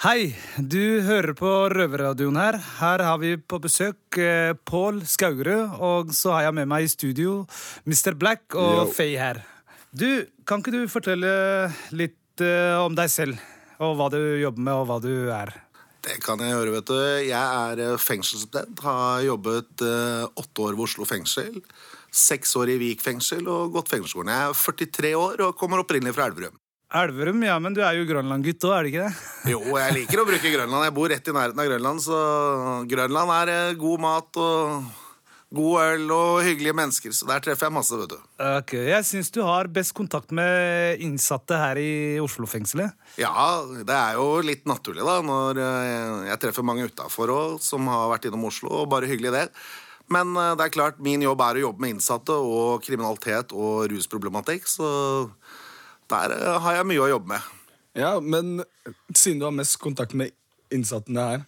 Hei, 0.02 0.34
du 0.58 1.04
hører 1.06 1.36
på 1.38 1.52
Røverradioen 1.76 2.40
her. 2.42 2.58
Her 2.80 3.04
har 3.06 3.20
vi 3.22 3.36
på 3.38 3.60
besøk 3.62 4.18
eh, 4.18 4.56
Pål 4.66 5.04
Skaugerud, 5.06 5.78
og 5.78 6.16
så 6.18 6.34
har 6.34 6.48
jeg 6.48 6.58
med 6.58 6.72
meg 6.72 6.88
i 6.88 6.90
studio 6.96 7.36
Mr. 7.86 8.18
Black 8.18 8.58
og 8.58 8.88
Yo. 8.88 8.88
Faye 8.98 9.22
her. 9.22 9.44
Du, 9.94 10.26
kan 10.50 10.66
ikke 10.66 10.74
du 10.74 10.90
fortelle 10.90 11.36
litt 11.94 12.42
eh, 12.42 12.74
om 12.82 12.98
deg 12.98 13.14
selv? 13.14 13.38
Og 13.78 13.94
hva 14.02 14.10
du 14.10 14.18
jobber 14.42 14.66
med, 14.66 14.74
og 14.82 14.90
hva 14.90 14.98
du 15.06 15.14
er? 15.30 15.54
Det 16.04 16.18
kan 16.24 16.42
jeg 16.44 16.52
gjøre, 16.52 16.74
vet 16.76 16.90
du. 16.90 16.98
Jeg 17.24 17.34
er 17.40 18.00
fengselsstudent. 18.02 18.82
Har 18.84 19.22
jobbet 19.24 19.84
eh, 19.88 20.26
åtte 20.42 20.66
år 20.66 20.76
ved 20.76 20.84
Oslo 20.88 21.08
fengsel. 21.08 21.62
Seks 22.14 22.52
år 22.60 22.74
i 22.74 22.80
Vik 22.82 23.02
fengsel 23.02 23.48
og 23.48 23.72
gått 23.78 23.92
fengselsskolen. 23.94 24.34
Jeg 24.34 24.52
er 24.52 24.60
43 24.60 25.14
år 25.18 25.46
og 25.48 25.56
kommer 25.60 25.82
opprinnelig 25.82 26.16
fra 26.18 26.28
Elverum. 26.28 26.60
Elverum, 26.94 27.40
ja, 27.42 27.56
men 27.58 27.74
du 27.74 27.80
er 27.82 27.96
jo 27.98 28.04
Grønland-gutt 28.06 28.68
òg, 28.68 28.74
er 28.76 28.86
det 28.86 28.92
ikke 28.92 29.06
det? 29.08 29.30
Jo, 29.56 29.62
jeg 29.80 29.96
liker 29.96 30.22
å 30.22 30.28
bruke 30.28 30.52
Grønland. 30.58 30.86
Jeg 30.86 30.96
bor 31.00 31.10
rett 31.10 31.32
i 31.32 31.38
nærheten 31.40 31.64
av 31.64 31.72
Grønland, 31.72 32.04
så 32.04 32.20
Grønland 32.92 33.34
er 33.40 33.54
eh, 33.56 33.80
god 33.80 34.04
mat 34.04 34.44
og 34.44 34.92
god 35.54 35.80
øl 35.84 36.12
og 36.16 36.40
hyggelige 36.48 36.74
mennesker, 36.78 37.14
så 37.14 37.28
der 37.30 37.44
treffer 37.46 37.68
jeg 37.68 37.76
masse, 37.76 37.98
vet 38.00 38.14
du. 38.16 38.18
Ok, 38.42 38.74
Jeg 38.74 39.06
syns 39.06 39.30
du 39.34 39.42
har 39.46 39.70
best 39.70 39.94
kontakt 39.94 40.34
med 40.34 41.02
innsatte 41.04 41.58
her 41.60 41.78
i 41.78 42.20
Oslo-fengselet. 42.24 42.96
Ja, 43.22 43.62
det 43.62 43.94
er 43.94 44.18
jo 44.18 44.42
litt 44.46 44.66
naturlig, 44.70 45.06
da, 45.06 45.20
når 45.26 45.62
eh, 45.62 46.30
jeg 46.32 46.42
treffer 46.42 46.66
mange 46.66 46.88
utafor 46.90 47.34
òg 47.34 47.62
som 47.62 47.86
har 47.92 48.10
vært 48.16 48.30
innom 48.30 48.48
Oslo, 48.50 48.72
og 48.82 48.90
bare 48.94 49.10
hyggelig 49.12 49.36
det. 49.36 49.46
Men 50.14 50.34
eh, 50.36 50.56
det 50.58 50.68
er 50.68 50.74
klart, 50.74 51.02
min 51.04 51.22
jobb 51.26 51.46
er 51.46 51.62
å 51.62 51.68
jobbe 51.68 51.86
med 51.86 51.96
innsatte 51.98 52.34
og 52.34 52.82
kriminalitet 52.86 53.54
og 53.54 53.86
rusproblematikk, 53.94 54.66
så 54.70 54.90
der 56.12 56.34
eh, 56.40 56.58
har 56.66 56.80
jeg 56.80 56.90
mye 56.90 57.06
å 57.06 57.12
jobbe 57.14 57.36
med. 57.36 57.54
Ja, 57.94 58.16
men 58.18 58.64
siden 59.14 59.38
du 59.38 59.46
har 59.46 59.54
mest 59.54 59.78
kontakt 59.82 60.18
med 60.18 60.34
innsattene 60.74 61.30
her, 61.30 61.48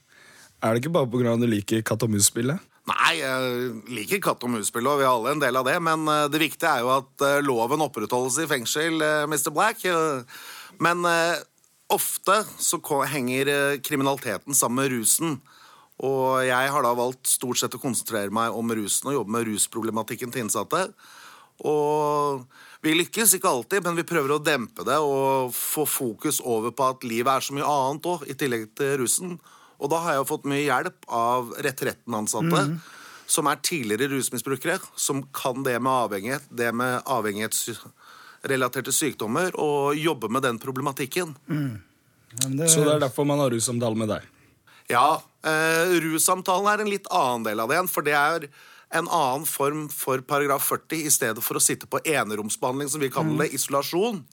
er 0.62 0.74
det 0.74 0.84
ikke 0.84 0.94
bare 0.94 1.10
pga. 1.10 1.34
at 1.34 1.42
du 1.42 1.50
liker 1.50 1.82
katt 1.86 2.06
og 2.06 2.14
mus-spillet? 2.14 2.62
Nei, 2.86 3.16
jeg 3.18 3.70
liker 3.90 4.20
katt 4.22 4.44
og 4.46 4.52
mus-spill, 4.54 4.86
og 4.86 5.00
vi 5.00 5.08
har 5.08 5.16
alle 5.16 5.32
en 5.34 5.42
del 5.42 5.58
av 5.58 5.66
det, 5.66 5.80
men 5.82 6.06
eh, 6.12 6.28
det 6.30 6.42
viktige 6.44 6.70
er 6.70 6.84
jo 6.86 6.92
at 6.94 7.24
eh, 7.26 7.42
loven 7.42 7.82
opprettholdes 7.82 8.38
i 8.44 8.50
fengsel, 8.50 9.00
eh, 9.02 9.26
Mr. 9.26 9.50
Black. 9.56 9.82
Men 10.78 11.08
ofte 11.88 12.36
så 12.60 12.78
henger 13.08 13.80
kriminaliteten 13.80 14.58
sammen 14.58 14.84
med 14.84 14.92
rusen. 14.92 15.38
Og 16.04 16.44
jeg 16.44 16.72
har 16.74 16.84
da 16.84 16.92
valgt 16.98 17.30
stort 17.32 17.62
sett 17.62 17.78
å 17.78 17.80
konsentrere 17.80 18.34
meg 18.34 18.52
om 18.52 18.74
rusen 18.76 19.08
og 19.08 19.16
jobbe 19.22 19.34
med 19.38 19.48
rusproblematikken 19.48 20.34
til 20.34 20.44
innsatte. 20.44 20.82
Og 21.64 22.44
vi 22.84 22.98
lykkes 23.00 23.38
ikke 23.38 23.54
alltid, 23.54 23.86
men 23.88 23.96
vi 24.02 24.06
prøver 24.06 24.36
å 24.36 24.42
dempe 24.44 24.84
det 24.86 24.98
og 25.00 25.56
få 25.56 25.88
fokus 25.88 26.42
over 26.44 26.76
på 26.76 26.90
at 26.92 27.08
livet 27.08 27.32
er 27.32 27.48
så 27.48 27.56
mye 27.56 27.72
annet 27.72 28.12
òg, 28.12 28.28
i 28.28 28.36
tillegg 28.36 28.68
til 28.76 28.98
rusen. 29.06 29.38
Og 29.80 29.90
da 29.92 30.00
har 30.04 30.14
jeg 30.18 30.28
fått 30.30 30.46
mye 30.48 30.64
hjelp 30.66 31.08
av 31.10 31.54
Retretten-ansatte, 31.66 32.62
Mm. 32.68 32.80
som 33.28 33.48
er 33.48 33.56
tidligere 33.56 34.08
rusmisbrukere, 34.14 34.80
som 34.96 35.24
kan 35.34 35.64
det 35.64 35.80
med 35.82 35.92
avhengighet, 35.92 36.44
det 36.50 36.72
med 36.74 37.02
avhengighetsrelaterte 37.06 38.94
sykdommer, 38.94 39.52
og 39.58 39.96
jobbe 39.98 40.30
med 40.30 40.44
den 40.44 40.60
problematikken. 40.60 41.36
Så 42.40 42.84
det 42.84 42.94
er 42.96 43.00
derfor 43.00 43.26
man 43.26 43.40
har 43.40 43.50
russamtale 43.50 43.96
med 43.96 44.10
deg? 44.10 44.22
Ja, 44.90 45.22
eh, 45.44 46.00
russamtalen 46.04 46.68
er 46.72 46.82
en 46.84 46.90
litt 46.90 47.08
annen 47.10 47.44
del 47.44 47.60
av 47.60 47.70
det 47.70 47.78
igjen, 47.78 47.90
for 47.90 48.02
det 48.06 48.14
er 48.14 48.48
en 48.92 49.08
annen 49.08 49.46
form 49.46 49.88
for 49.90 50.22
paragraf 50.22 50.62
40. 50.70 51.06
I 51.06 51.10
stedet 51.10 51.42
for 51.44 51.56
å 51.58 51.62
sitte 51.64 51.88
på 51.88 52.00
eneromsbehandling, 52.06 52.90
som 52.90 53.02
vi 53.02 53.10
kaller 53.10 53.38
det, 53.46 53.54
isolasjon, 53.58 54.24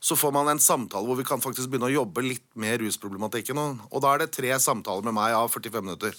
så 0.00 0.16
får 0.16 0.32
man 0.32 0.48
en 0.48 0.62
samtale 0.62 1.04
hvor 1.04 1.18
vi 1.18 1.26
kan 1.28 1.42
faktisk 1.44 1.68
begynne 1.68 1.90
å 1.90 1.98
jobbe 2.00 2.24
litt 2.24 2.46
med 2.58 2.80
rusproblematikken. 2.80 3.58
Og, 3.60 3.98
da 4.00 4.14
er 4.14 4.22
det 4.22 4.32
tre 4.32 4.54
samtaler 4.56 5.04
med 5.04 5.16
meg 5.18 5.36
av 5.36 5.50
45 5.52 5.84
minutter. 5.84 6.16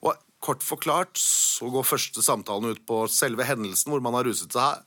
Og 0.00 0.16
kort 0.42 0.64
forklart 0.64 1.20
så 1.20 1.68
går 1.70 1.84
første 1.86 2.24
samtalen 2.24 2.72
ut 2.72 2.80
på 2.88 3.04
selve 3.12 3.44
hendelsen 3.46 3.92
hvor 3.92 4.02
man 4.04 4.16
har 4.16 4.24
ruset 4.26 4.56
seg. 4.56 4.80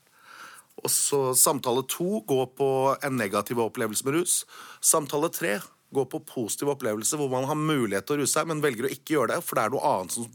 Og 0.82 0.92
så 0.92 1.20
Samtale 1.38 1.86
to 1.88 2.20
går 2.28 2.50
på 2.58 2.68
en 3.06 3.16
negativ 3.16 3.62
opplevelse 3.62 4.04
med 4.04 4.18
rus. 4.18 4.40
Samtale 4.84 5.30
tre 5.32 5.54
går 5.94 6.08
på 6.10 6.20
positiv 6.26 6.72
opplevelse 6.74 7.16
hvor 7.16 7.30
man 7.32 7.46
har 7.48 7.56
mulighet 7.56 8.08
til 8.08 8.18
å 8.18 8.24
ruse 8.24 8.34
seg, 8.34 8.50
men 8.50 8.60
velger 8.60 8.88
å 8.88 8.90
ikke 8.92 9.14
gjøre 9.14 9.36
det, 9.36 9.44
for 9.46 9.56
det 9.56 9.64
er 9.64 9.72
noe 9.72 9.92
annet 9.92 10.16
som 10.18 10.26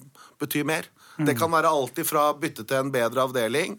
betyr 0.42 0.66
mer. 0.66 0.88
Det 1.22 1.36
kan 1.38 1.52
være 1.54 1.70
alltid 1.70 2.08
fra 2.08 2.32
bytte 2.40 2.64
til 2.66 2.80
en 2.80 2.94
bedre 2.94 3.28
avdeling 3.28 3.76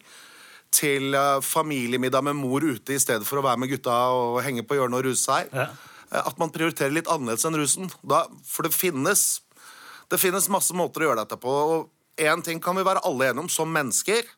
til 0.73 1.15
eh, 1.15 1.39
familiemiddag 1.45 2.25
med 2.25 2.39
mor 2.41 2.65
ute 2.65 2.97
i 2.97 3.01
stedet 3.01 3.27
for 3.29 3.41
å 3.41 3.47
være 3.47 3.63
med 3.63 3.73
gutta 3.73 3.97
og 4.17 4.41
henge 4.45 4.65
på 4.67 4.79
hjørnet 4.79 5.01
og 5.01 5.09
ruse 5.11 5.25
seg. 5.25 5.53
Ja. 5.53 5.71
At 6.23 6.37
man 6.41 6.53
prioriterer 6.53 6.93
litt 6.93 7.09
annerledes 7.09 7.47
enn 7.49 7.57
rusen. 7.57 7.91
Da, 8.05 8.27
for 8.45 8.67
det 8.67 8.75
finnes, 8.77 9.43
det 10.13 10.21
finnes 10.21 10.51
masse 10.53 10.77
måter 10.77 11.05
å 11.05 11.11
gjøre 11.11 11.25
dette 11.25 11.39
på. 11.41 11.53
Og 11.77 12.21
én 12.21 12.45
ting 12.45 12.61
kan 12.61 12.77
vi 12.77 12.85
være 12.85 13.05
alle 13.09 13.31
enige 13.31 13.47
om 13.47 13.53
som 13.53 13.73
mennesker. 13.73 14.29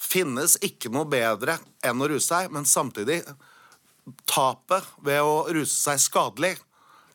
Finnes 0.00 0.58
ikke 0.64 0.92
noe 0.92 1.08
bedre 1.08 1.58
enn 1.84 2.00
å 2.00 2.10
ruse 2.10 2.28
seg, 2.28 2.52
men 2.52 2.68
samtidig 2.68 3.22
tapet 4.28 4.84
ved 5.04 5.22
å 5.22 5.44
ruse 5.52 5.76
seg 5.76 6.00
skadelig, 6.02 6.54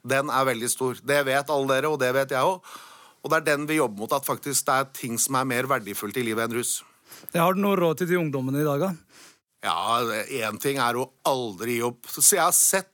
den 0.05 0.29
er 0.29 0.45
veldig 0.45 0.69
stor. 0.69 0.99
Det 1.01 1.21
vet 1.25 1.49
alle 1.49 1.73
dere, 1.73 1.89
og 1.89 2.01
det 2.01 2.11
vet 2.13 2.33
jeg 2.35 2.45
òg. 2.45 2.75
Og 3.25 3.31
det 3.31 3.39
er 3.39 3.47
den 3.47 3.65
vi 3.65 3.79
jobber 3.79 4.03
mot, 4.03 4.13
at 4.13 4.25
faktisk 4.25 4.67
det 4.67 4.75
er 4.75 4.91
ting 4.93 5.17
som 5.21 5.37
er 5.39 5.47
mer 5.49 5.69
verdifullt 5.69 6.17
i 6.21 6.25
livet 6.27 6.45
enn 6.45 6.59
rus. 6.59 6.77
Det 7.31 7.41
har 7.41 7.55
du 7.55 7.61
noe 7.63 7.77
råd 7.79 8.01
til 8.01 8.09
de 8.11 8.19
ungdommene 8.19 8.61
i 8.61 8.67
dag, 8.67 8.85
da? 8.87 8.93
Ja, 9.65 10.01
én 10.29 10.59
ting 10.61 10.77
er 10.81 10.97
å 10.99 11.07
aldri 11.25 11.79
gi 11.79 11.85
opp. 11.87 12.05
Så 12.11 12.21
jeg 12.35 12.43
har 12.43 12.53
sett 12.55 12.91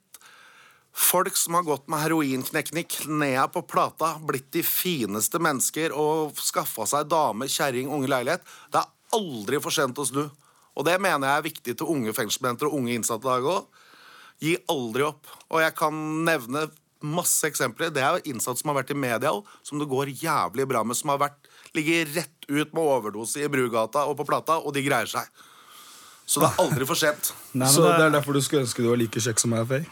folk 0.95 1.35
som 1.39 1.55
har 1.57 1.65
gått 1.67 1.87
med 1.91 2.03
heroinknekkende 2.03 2.83
knea 2.87 3.47
på 3.51 3.63
plata, 3.67 4.13
blitt 4.27 4.51
de 4.55 4.63
fineste 4.65 5.39
mennesker 5.41 5.95
og 5.95 6.37
skaffa 6.39 6.87
seg 6.87 7.09
dame, 7.11 7.47
kjerring, 7.51 7.91
unge 7.91 8.11
leilighet. 8.11 8.45
Det 8.71 8.81
er 8.81 9.17
aldri 9.17 9.59
for 9.63 9.75
sent 9.75 9.99
å 9.99 10.07
snu. 10.07 10.25
Og 10.71 10.87
det 10.87 10.95
mener 11.03 11.27
jeg 11.27 11.41
er 11.41 11.47
viktig 11.49 11.77
til 11.77 11.91
unge 11.91 12.13
fengselsbetjenter 12.15 12.69
og 12.69 12.77
unge 12.79 12.95
innsatte 12.95 13.27
i 13.27 13.31
dag 13.31 13.49
òg. 13.53 13.81
Gi 14.41 14.53
aldri 14.71 15.05
opp. 15.05 15.27
Og 15.51 15.59
jeg 15.63 15.75
kan 15.77 15.97
nevne 16.25 16.69
masse 17.01 17.49
eksempler. 17.49 17.91
Det 17.93 18.03
er 18.05 18.29
innsatte 18.29 18.61
som 18.61 18.71
har 18.71 18.79
vært 18.79 18.93
i 18.95 18.97
media 18.97 19.33
som 19.67 19.81
det 19.81 19.89
går 19.91 20.13
jævlig 20.21 20.67
bra 20.71 20.85
med. 20.87 20.97
Som 20.97 21.11
har 21.13 21.19
vært, 21.25 21.50
ligget 21.77 22.11
rett 22.15 22.49
ut 22.49 22.73
med 22.73 22.83
overdose 22.83 23.41
i 23.43 23.49
Brugata 23.51 24.05
og 24.09 24.17
på 24.19 24.27
Plata, 24.27 24.59
og 24.59 24.75
de 24.75 24.83
greier 24.85 25.09
seg. 25.09 25.27
Så 26.25 26.41
det 26.43 26.51
er 26.51 26.61
aldri 26.63 26.87
for 26.87 26.99
sent. 26.99 27.33
Så 27.51 27.83
det 27.83 28.05
er 28.05 28.13
derfor 28.13 28.35
du 28.35 28.41
skulle 28.43 28.63
ønske 28.65 28.83
du 28.83 28.91
var 28.91 28.99
like 28.99 29.23
kjekk 29.23 29.41
som 29.41 29.51
meg, 29.51 29.65
Faye? 29.67 29.87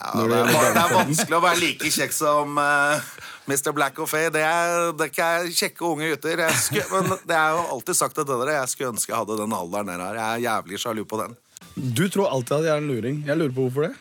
Ja, 0.00 0.12
det, 0.16 0.36
er, 0.38 0.72
det 0.72 0.80
er 0.80 0.92
vanskelig 0.94 1.36
å 1.36 1.42
være 1.44 1.60
like 1.60 1.90
kjekk 1.92 2.14
som 2.14 2.56
uh, 2.56 3.10
Mr. 3.50 3.72
Black 3.76 3.98
og 4.00 4.08
Faye. 4.10 4.30
Det 4.32 4.42
er, 4.46 4.90
det 4.96 5.10
er 5.10 5.12
ikke 5.12 5.58
kjekke 5.60 5.86
unge 5.86 6.10
gutter. 6.14 6.42
Jeg 6.46 6.58
skulle, 6.64 7.02
men 7.04 7.20
det 7.28 7.36
er 7.36 7.56
jo 7.58 7.64
alltid 7.76 7.98
sagt 7.98 8.18
det 8.18 8.24
til 8.26 8.40
dere. 8.40 8.56
Jeg 8.62 8.72
skulle 8.72 8.92
ønske 8.94 9.12
jeg 9.12 9.18
hadde 9.18 9.38
den 9.42 9.56
alderen 9.56 9.92
der 9.92 10.04
har. 10.06 10.20
Jeg 10.20 10.28
er 10.28 10.44
jævlig 10.46 10.80
sjalu 10.82 11.02
på 11.10 11.20
den. 11.20 11.36
Du 11.76 12.06
tror 12.08 12.30
alltid 12.30 12.56
at 12.60 12.68
jeg 12.70 12.74
er 12.74 12.82
en 12.82 12.90
luring. 12.90 13.20
Jeg 13.26 13.38
lurer 13.38 13.54
på 13.56 13.66
hvorfor 13.66 13.88
det. 13.88 13.92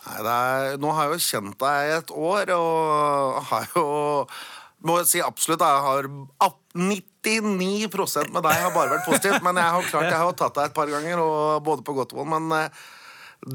Nei, 0.00 0.16
det 0.24 0.34
er, 0.34 0.78
nå 0.80 0.92
har 0.96 1.08
jeg 1.08 1.18
jo 1.18 1.26
kjent 1.28 1.58
deg 1.60 1.88
i 1.88 1.96
et 1.98 2.12
år, 2.16 2.52
og 2.56 3.40
har 3.50 3.66
jo 3.74 3.84
Må 4.86 5.00
jeg 5.00 5.08
si 5.10 5.20
absolutt, 5.24 5.60
jeg 5.60 5.84
har 5.86 6.08
ap- 6.46 6.56
99 6.72 8.30
med 8.30 8.44
deg 8.46 8.54
har 8.62 8.70
bare 8.72 8.94
vært 8.94 9.08
positivt. 9.08 9.42
Men 9.44 9.58
jeg 9.60 9.74
har 9.74 9.90
klart 9.90 10.08
jeg 10.08 10.22
har 10.22 10.38
tatt 10.38 10.56
deg 10.56 10.70
et 10.70 10.76
par 10.76 10.88
ganger, 10.92 11.20
og 11.20 11.64
både 11.66 11.84
på 11.84 11.96
godt 11.98 12.14
og 12.14 12.22
vondt. 12.22 12.32
Men 12.36 12.54
eh, 12.56 12.80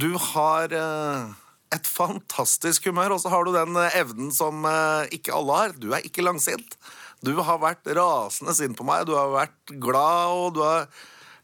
du 0.04 0.12
har 0.32 0.76
eh, 0.76 1.34
et 1.76 1.88
fantastisk 1.90 2.90
humør, 2.92 3.16
og 3.16 3.24
så 3.24 3.32
har 3.34 3.48
du 3.48 3.54
den 3.56 3.80
eh, 3.82 3.98
evnen 4.02 4.32
som 4.36 4.68
ikke 5.16 5.34
alle 5.34 5.60
har. 5.62 5.76
Du 5.80 5.90
er 5.96 6.06
ikke 6.06 6.26
langsint. 6.26 6.78
Du 7.26 7.34
har 7.42 7.58
vært 7.64 7.88
rasende 7.98 8.54
sint 8.54 8.78
på 8.78 8.86
meg, 8.86 9.08
du 9.08 9.16
har 9.18 9.32
vært 9.34 9.76
glad, 9.82 10.36
og 10.36 10.58
du 10.58 10.62
har 10.66 10.86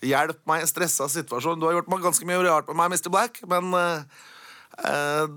hjulpet 0.05 0.43
meg 0.49 0.65
i 0.65 0.69
stressa 0.69 1.07
situasjon. 1.09 1.57
Du 1.61 1.65
har 1.69 1.79
gjort 1.79 1.89
meg 1.89 2.03
ganske 2.03 2.27
mye 2.27 2.43
rart 2.45 2.69
med 2.69 2.77
meg, 2.77 2.93
Mr. 2.93 3.09
Black, 3.13 3.39
men 3.49 3.71
uh, 3.73 5.31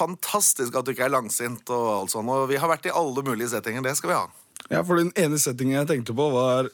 fantastisk 0.00 0.76
at 0.76 0.86
du 0.86 0.94
ikke 0.94 1.06
er 1.08 1.14
langsint 1.14 1.70
og 1.74 1.86
alt 1.94 2.14
sånt. 2.14 2.32
Og 2.32 2.48
vi 2.50 2.58
har 2.60 2.70
vært 2.70 2.88
i 2.88 2.96
alle 2.96 3.24
mulige 3.26 3.52
settinger. 3.52 3.84
Det 3.84 3.96
skal 4.00 4.12
vi 4.12 4.18
ha. 4.18 4.26
Ja, 4.70 4.82
for 4.82 5.00
Den 5.00 5.12
ene 5.18 5.38
settingen 5.40 5.78
jeg 5.78 5.88
tenkte 5.90 6.16
på, 6.16 6.28
var 6.34 6.68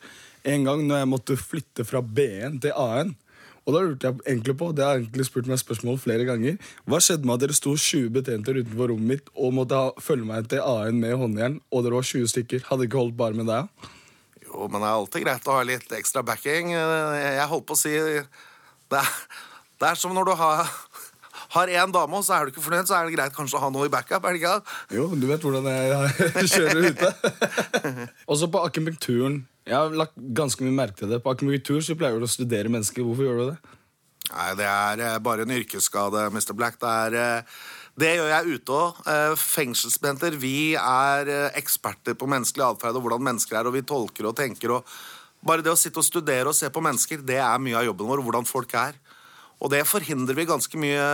en 0.47 0.66
gang 0.66 0.83
når 0.87 1.02
jeg 1.02 1.11
måtte 1.11 1.38
flytte 1.40 1.87
fra 1.87 2.02
B1 2.02 2.61
til 2.64 2.75
A1. 2.76 3.14
Og 3.66 3.75
da 3.75 3.83
lurte 3.83 4.06
jeg 4.06 4.23
egentlig 4.30 4.54
på, 4.61 4.68
det 4.78 4.85
har 4.87 5.00
egentlig 5.00 5.26
spurt 5.26 5.49
meg 5.50 5.59
spørsmål 5.59 5.97
flere 5.99 6.26
ganger, 6.28 6.54
hva 6.87 7.00
skjedde 7.02 7.26
med 7.26 7.35
at 7.35 7.42
dere 7.42 7.56
sto 7.59 7.73
20 7.75 8.12
betjenter 8.14 8.61
utenfor 8.61 8.92
rommet 8.92 9.09
mitt 9.11 9.33
og 9.35 9.56
måtte 9.56 9.80
ha, 9.80 9.88
følge 9.99 10.28
meg 10.28 10.47
til 10.52 10.62
A1 10.62 11.00
med 11.00 11.16
håndjern, 11.18 11.56
og 11.75 11.83
dere 11.83 11.99
var 11.99 12.06
20 12.06 12.30
stykker? 12.30 12.62
Hadde 12.68 12.87
ikke 12.87 13.00
holdt 13.00 13.18
bare 13.18 13.35
med 13.35 13.50
deg? 13.50 13.90
Jo, 14.45 14.68
men 14.71 14.78
det 14.78 14.87
er 14.87 15.00
alltid 15.00 15.26
greit 15.26 15.50
å 15.50 15.56
ha 15.59 15.66
litt 15.66 15.97
ekstra 15.99 16.23
backing. 16.26 16.71
Jeg 16.76 17.50
holdt 17.50 17.66
på 17.66 17.75
å 17.75 17.80
si 17.80 17.97
Det 17.97 19.00
er, 19.00 19.11
det 19.83 19.90
er 19.90 19.99
som 19.99 20.14
når 20.14 20.30
du 20.30 20.35
har 20.38 20.71
har 21.56 21.72
én 21.72 21.92
dame, 21.94 22.18
og 22.18 22.25
så 22.26 22.36
er 22.36 22.46
du 22.46 22.54
ikke 22.54 22.64
fornøyd, 22.64 22.88
så 22.88 22.98
er 22.98 23.08
det 23.08 23.16
greit 23.16 23.36
kanskje 23.36 23.58
å 23.58 23.64
ha 23.64 23.70
noe 23.72 23.88
i 23.88 23.92
backup. 23.92 24.25
er 24.25 24.36
det 24.36 24.42
ikke? 24.42 24.76
Jo, 24.96 25.08
du 25.16 25.26
vet 25.30 25.46
hvordan 25.46 25.70
jeg 25.72 26.48
kjører 26.54 26.90
ute. 26.90 27.12
Også 28.32 28.50
på 28.52 28.62
akupunkturen. 28.68 29.40
Jeg 29.66 29.75
har 29.75 29.96
lagt 29.98 30.14
ganske 30.36 30.62
mye 30.62 30.76
merke 30.76 31.00
til 31.00 31.10
det. 31.10 31.22
På 31.25 31.34
akupunktur 31.34 31.80
så 31.82 31.98
pleier 31.98 32.20
du 32.20 32.28
å 32.28 32.30
studere 32.30 32.70
mennesker. 32.70 33.02
Hvorfor 33.02 33.26
gjør 33.26 33.42
du 33.42 33.48
det? 33.50 33.76
Nei, 34.26 34.52
det 34.58 34.66
er 34.66 35.02
eh, 35.06 35.18
bare 35.22 35.46
en 35.46 35.54
yrkesskade, 35.54 36.28
Mr. 36.34 36.54
Black. 36.58 36.78
Det, 36.82 36.94
er, 37.06 37.18
eh, 37.20 37.58
det 37.98 38.14
gjør 38.16 38.32
jeg 38.32 38.56
ute 38.56 38.78
òg. 38.78 39.04
Fengselsbenter, 39.42 40.38
vi 40.42 40.56
er 40.78 41.30
eh, 41.30 41.60
eksperter 41.60 42.18
på 42.18 42.28
menneskelig 42.30 42.66
atferd 42.66 42.98
og 42.98 43.06
hvordan 43.06 43.26
mennesker 43.28 43.60
er, 43.60 43.70
og 43.70 43.76
vi 43.76 43.86
tolker 43.86 44.30
og 44.30 44.36
tenker 44.38 44.78
og 44.78 44.96
Bare 45.46 45.62
det 45.62 45.70
å 45.70 45.78
sitte 45.78 46.00
og 46.00 46.06
studere 46.06 46.50
og 46.50 46.56
se 46.58 46.66
på 46.72 46.80
mennesker, 46.82 47.20
det 47.22 47.36
er 47.38 47.60
mye 47.62 47.76
av 47.78 47.84
jobben 47.86 48.08
vår, 48.08 48.22
hvordan 48.25 48.46
folk 48.48 48.72
er. 48.80 48.96
Og 49.62 49.72
det 49.72 49.86
forhindrer 49.88 50.36
vi 50.36 50.48
ganske 50.48 50.80
mye 50.80 51.06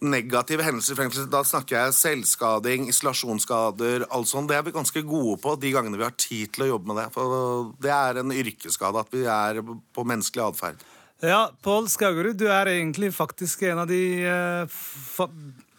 negative 0.00 0.64
hendelser. 0.64 1.28
Da 1.30 1.42
snakker 1.44 1.76
jeg 1.76 1.96
selvskading, 1.96 2.88
isolasjonsskader, 2.88 4.06
alt 4.10 4.30
sånt. 4.30 4.48
Det 4.50 4.56
er 4.56 4.64
vi 4.64 4.74
ganske 4.74 5.02
gode 5.04 5.36
på 5.42 5.54
de 5.60 5.72
gangene 5.74 6.00
vi 6.00 6.06
har 6.06 6.16
tid 6.16 6.54
til 6.54 6.66
å 6.66 6.70
jobbe 6.74 6.92
med 6.92 7.02
det. 7.02 7.08
For 7.14 7.72
det 7.84 7.92
er 7.94 8.22
en 8.22 8.32
yrkesskade 8.34 9.04
at 9.04 9.12
vi 9.12 9.26
er 9.28 9.60
på 9.60 10.06
menneskelig 10.08 10.46
atferd. 10.46 10.86
Ja, 11.20 11.50
Pål 11.60 11.90
Skaugerud, 11.92 12.38
du 12.40 12.46
er 12.48 12.70
egentlig 12.72 13.10
faktisk 13.12 13.66
en 13.68 13.82
av 13.82 13.90
de 13.90 14.00
eh, 14.24 14.70
fa 14.72 15.26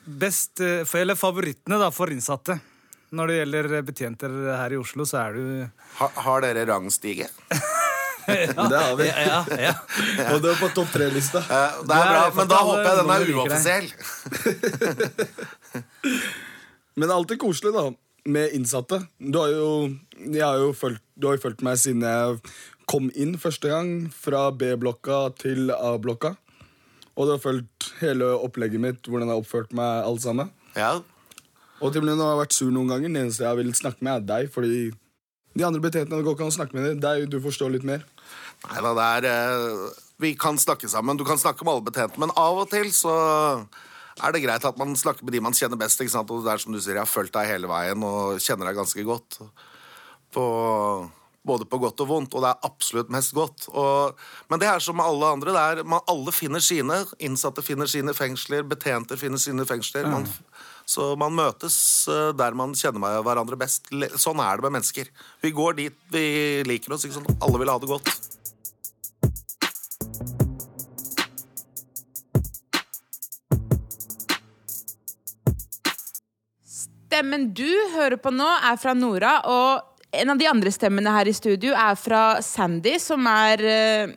best, 0.05 0.60
eh, 0.62 0.86
eller 1.00 1.17
favorittene 1.17 1.79
da, 1.81 1.89
for 1.93 2.13
innsatte. 2.13 2.60
Når 3.12 3.27
det 3.27 3.39
gjelder 3.39 3.81
betjenter 3.83 4.36
her 4.53 4.71
i 4.71 4.79
Oslo, 4.79 5.03
så 5.07 5.17
er 5.25 5.36
du 5.36 5.43
Ha, 5.98 6.07
har 6.27 6.45
dere 6.45 6.67
rangstige? 6.69 7.27
Det 8.71 8.79
har 8.81 8.95
vi. 9.00 9.07
Ja, 9.07 9.39
ja. 9.67 9.73
Og 10.33 10.41
det 10.43 10.50
er 10.53 10.59
på 10.61 10.69
topp 10.75 10.89
tre-lista. 10.93 11.41
Eh, 11.43 11.79
Det 11.88 11.97
er 11.97 12.09
bra, 12.11 12.23
men 12.38 12.47
da 12.51 12.59
håper 12.67 12.88
jeg 12.88 12.95
den 13.01 13.09
er 13.15 13.21
uoffisiell. 13.35 13.88
Men 16.95 17.07
det 17.07 17.13
er 17.13 17.17
alltid 17.17 17.39
koselig, 17.39 17.71
da, 17.71 17.83
med 18.35 18.51
innsatte. 18.57 18.97
Du 19.17 19.38
har 19.39 19.53
jo, 19.53 19.67
jeg 20.19 20.43
har 20.43 20.57
jo 20.59 20.73
følt, 20.75 21.00
du 21.15 21.29
har 21.29 21.38
jo 21.38 21.43
fulgt 21.45 21.63
meg 21.65 21.79
siden 21.79 22.03
jeg 22.03 22.41
kom 22.91 23.07
inn 23.15 23.38
første 23.39 23.71
gang, 23.71 23.93
fra 24.11 24.50
B-blokka 24.51 25.21
til 25.39 25.71
A-blokka. 25.71 26.33
Og 27.15 27.27
du 27.27 27.31
har 27.35 27.39
fulgt 27.43 27.91
hele 28.01 28.27
opplegget 28.43 28.83
mitt, 28.83 29.07
hvordan 29.07 29.29
jeg 29.29 29.35
har 29.38 29.43
oppført 29.45 29.71
meg, 29.77 30.03
alt 30.07 30.23
sammen. 30.25 30.51
Ja. 30.75 30.97
Og 31.81 31.93
til 31.95 32.03
og 32.03 32.07
med 32.09 32.17
når 32.19 32.25
jeg 32.27 32.33
har 32.35 32.41
vært 32.43 32.57
sur 32.59 32.71
noen 32.75 32.91
ganger, 32.91 33.07
den 33.09 33.21
eneste 33.23 33.47
jeg 33.47 33.59
vil 33.61 33.71
snakke 33.77 34.05
med, 34.05 34.19
er 34.19 34.27
deg, 34.33 34.51
fordi 34.53 34.81
de 35.58 35.65
andre 35.67 35.84
betjentene 35.84 36.22
det 36.22 36.25
går 36.27 36.38
ikke 36.38 36.48
an 36.48 36.53
å 36.53 36.55
snakke 36.55 36.77
med 36.77 36.88
deg. 36.88 37.00
Deg, 37.03 37.27
du 37.31 37.39
forstår 37.43 37.74
litt 37.74 37.88
mer. 37.88 38.05
Nei 38.70 38.84
da, 38.86 38.91
det 38.96 39.08
er 39.08 39.29
eh, 39.31 40.01
Vi 40.22 40.36
kan 40.39 40.60
snakke 40.62 40.89
sammen. 40.91 41.20
Du 41.20 41.25
kan 41.27 41.39
snakke 41.41 41.65
med 41.65 41.74
alle 41.74 41.88
betjentene, 41.89 42.27
men 42.27 42.36
av 42.39 42.62
og 42.63 42.70
til 42.72 42.91
så 42.96 43.15
er 44.22 44.36
det 44.36 44.43
greit 44.43 44.67
at 44.67 44.77
man 44.79 44.93
snakker 44.98 45.25
med 45.25 45.36
de 45.36 45.41
man 45.43 45.55
kjenner 45.55 45.79
best. 45.79 46.01
ikke 46.01 46.13
sant? 46.13 46.31
Og 46.31 46.46
det 46.46 46.53
er 46.53 46.62
som 46.62 46.74
du 46.74 46.79
sier, 46.79 46.96
Jeg 46.96 47.03
har 47.03 47.10
fulgt 47.10 47.34
deg 47.36 47.50
hele 47.50 47.72
veien 47.72 48.03
og 48.05 48.39
kjenner 48.43 48.70
deg 48.70 48.77
ganske 48.79 49.05
godt. 49.08 49.39
På, 50.31 50.46
både 51.43 51.65
på 51.67 51.79
godt 51.81 52.03
og 52.05 52.08
vondt, 52.08 52.36
og 52.38 52.46
det 52.46 52.51
er 52.51 52.67
absolutt 52.70 53.10
mest 53.12 53.34
godt. 53.36 53.67
Og, 53.74 54.20
men 54.51 54.62
det 54.62 54.70
er 54.70 54.84
som 54.84 54.96
med 54.96 55.10
alle 55.10 55.34
andre. 55.36 55.55
det 55.55 55.63
er, 55.63 55.84
man, 55.84 56.05
Alle 56.12 56.31
finner 56.31 56.63
sine. 56.63 57.01
Innsatte 57.20 57.65
finner 57.65 57.89
sine 57.89 58.13
fengsler, 58.15 58.63
betjenter 58.63 59.20
finner 59.20 59.41
sine 59.41 59.65
fengsler. 59.67 60.08
Man, 60.08 60.27
så 60.91 61.13
man 61.19 61.36
møtes 61.38 61.75
eh, 62.12 62.31
der 62.36 62.55
man 62.57 62.75
kjenner 62.75 63.21
hverandre 63.24 63.60
best. 63.60 63.88
Sånn 64.19 64.41
er 64.43 64.60
det 64.60 64.67
med 64.67 64.79
mennesker. 64.79 65.07
Vi 65.43 65.53
går 65.55 65.77
dit 65.79 65.98
vi 66.12 66.25
liker 66.67 66.95
oss. 66.95 67.05
ikke 67.07 67.21
sant? 67.21 67.31
Alle 67.39 67.62
vil 67.62 67.71
ha 67.71 67.77
det 67.79 67.91
godt. 67.91 68.12
Stemmen 77.12 77.50
du 77.55 77.69
hører 77.95 78.17
på 78.19 78.31
nå, 78.33 78.48
er 78.65 78.77
fra 78.79 78.95
Nora, 78.98 79.38
og 79.48 80.15
en 80.15 80.31
av 80.33 80.39
de 80.39 80.48
andre 80.50 80.71
stemmene 80.74 81.12
her 81.15 81.27
i 81.27 81.36
studio 81.36 81.75
er 81.77 81.95
fra 82.00 82.24
Sandy, 82.43 82.98
som 83.03 83.27
er 83.29 83.63
eh, 83.67 84.13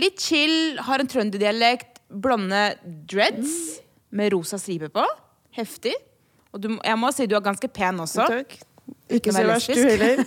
litt 0.00 0.20
chill, 0.22 0.78
har 0.84 1.02
en 1.02 1.10
trønderdialekt, 1.10 2.00
blonde 2.08 2.66
dreads 3.10 3.80
med 4.14 4.32
rosa 4.36 4.60
stripe 4.60 4.92
på. 4.94 5.04
Heftig. 5.56 5.94
Og 6.54 6.62
du, 6.62 6.68
jeg 6.78 6.98
må 7.00 7.10
si 7.14 7.26
du 7.30 7.34
er 7.36 7.42
ganske 7.44 7.68
pen 7.74 7.98
også. 8.04 8.24
Takk. 8.30 8.56
Ikke 9.16 9.32
så 9.34 9.42
verst, 9.48 9.70
du 9.74 9.80
heller. 9.84 10.20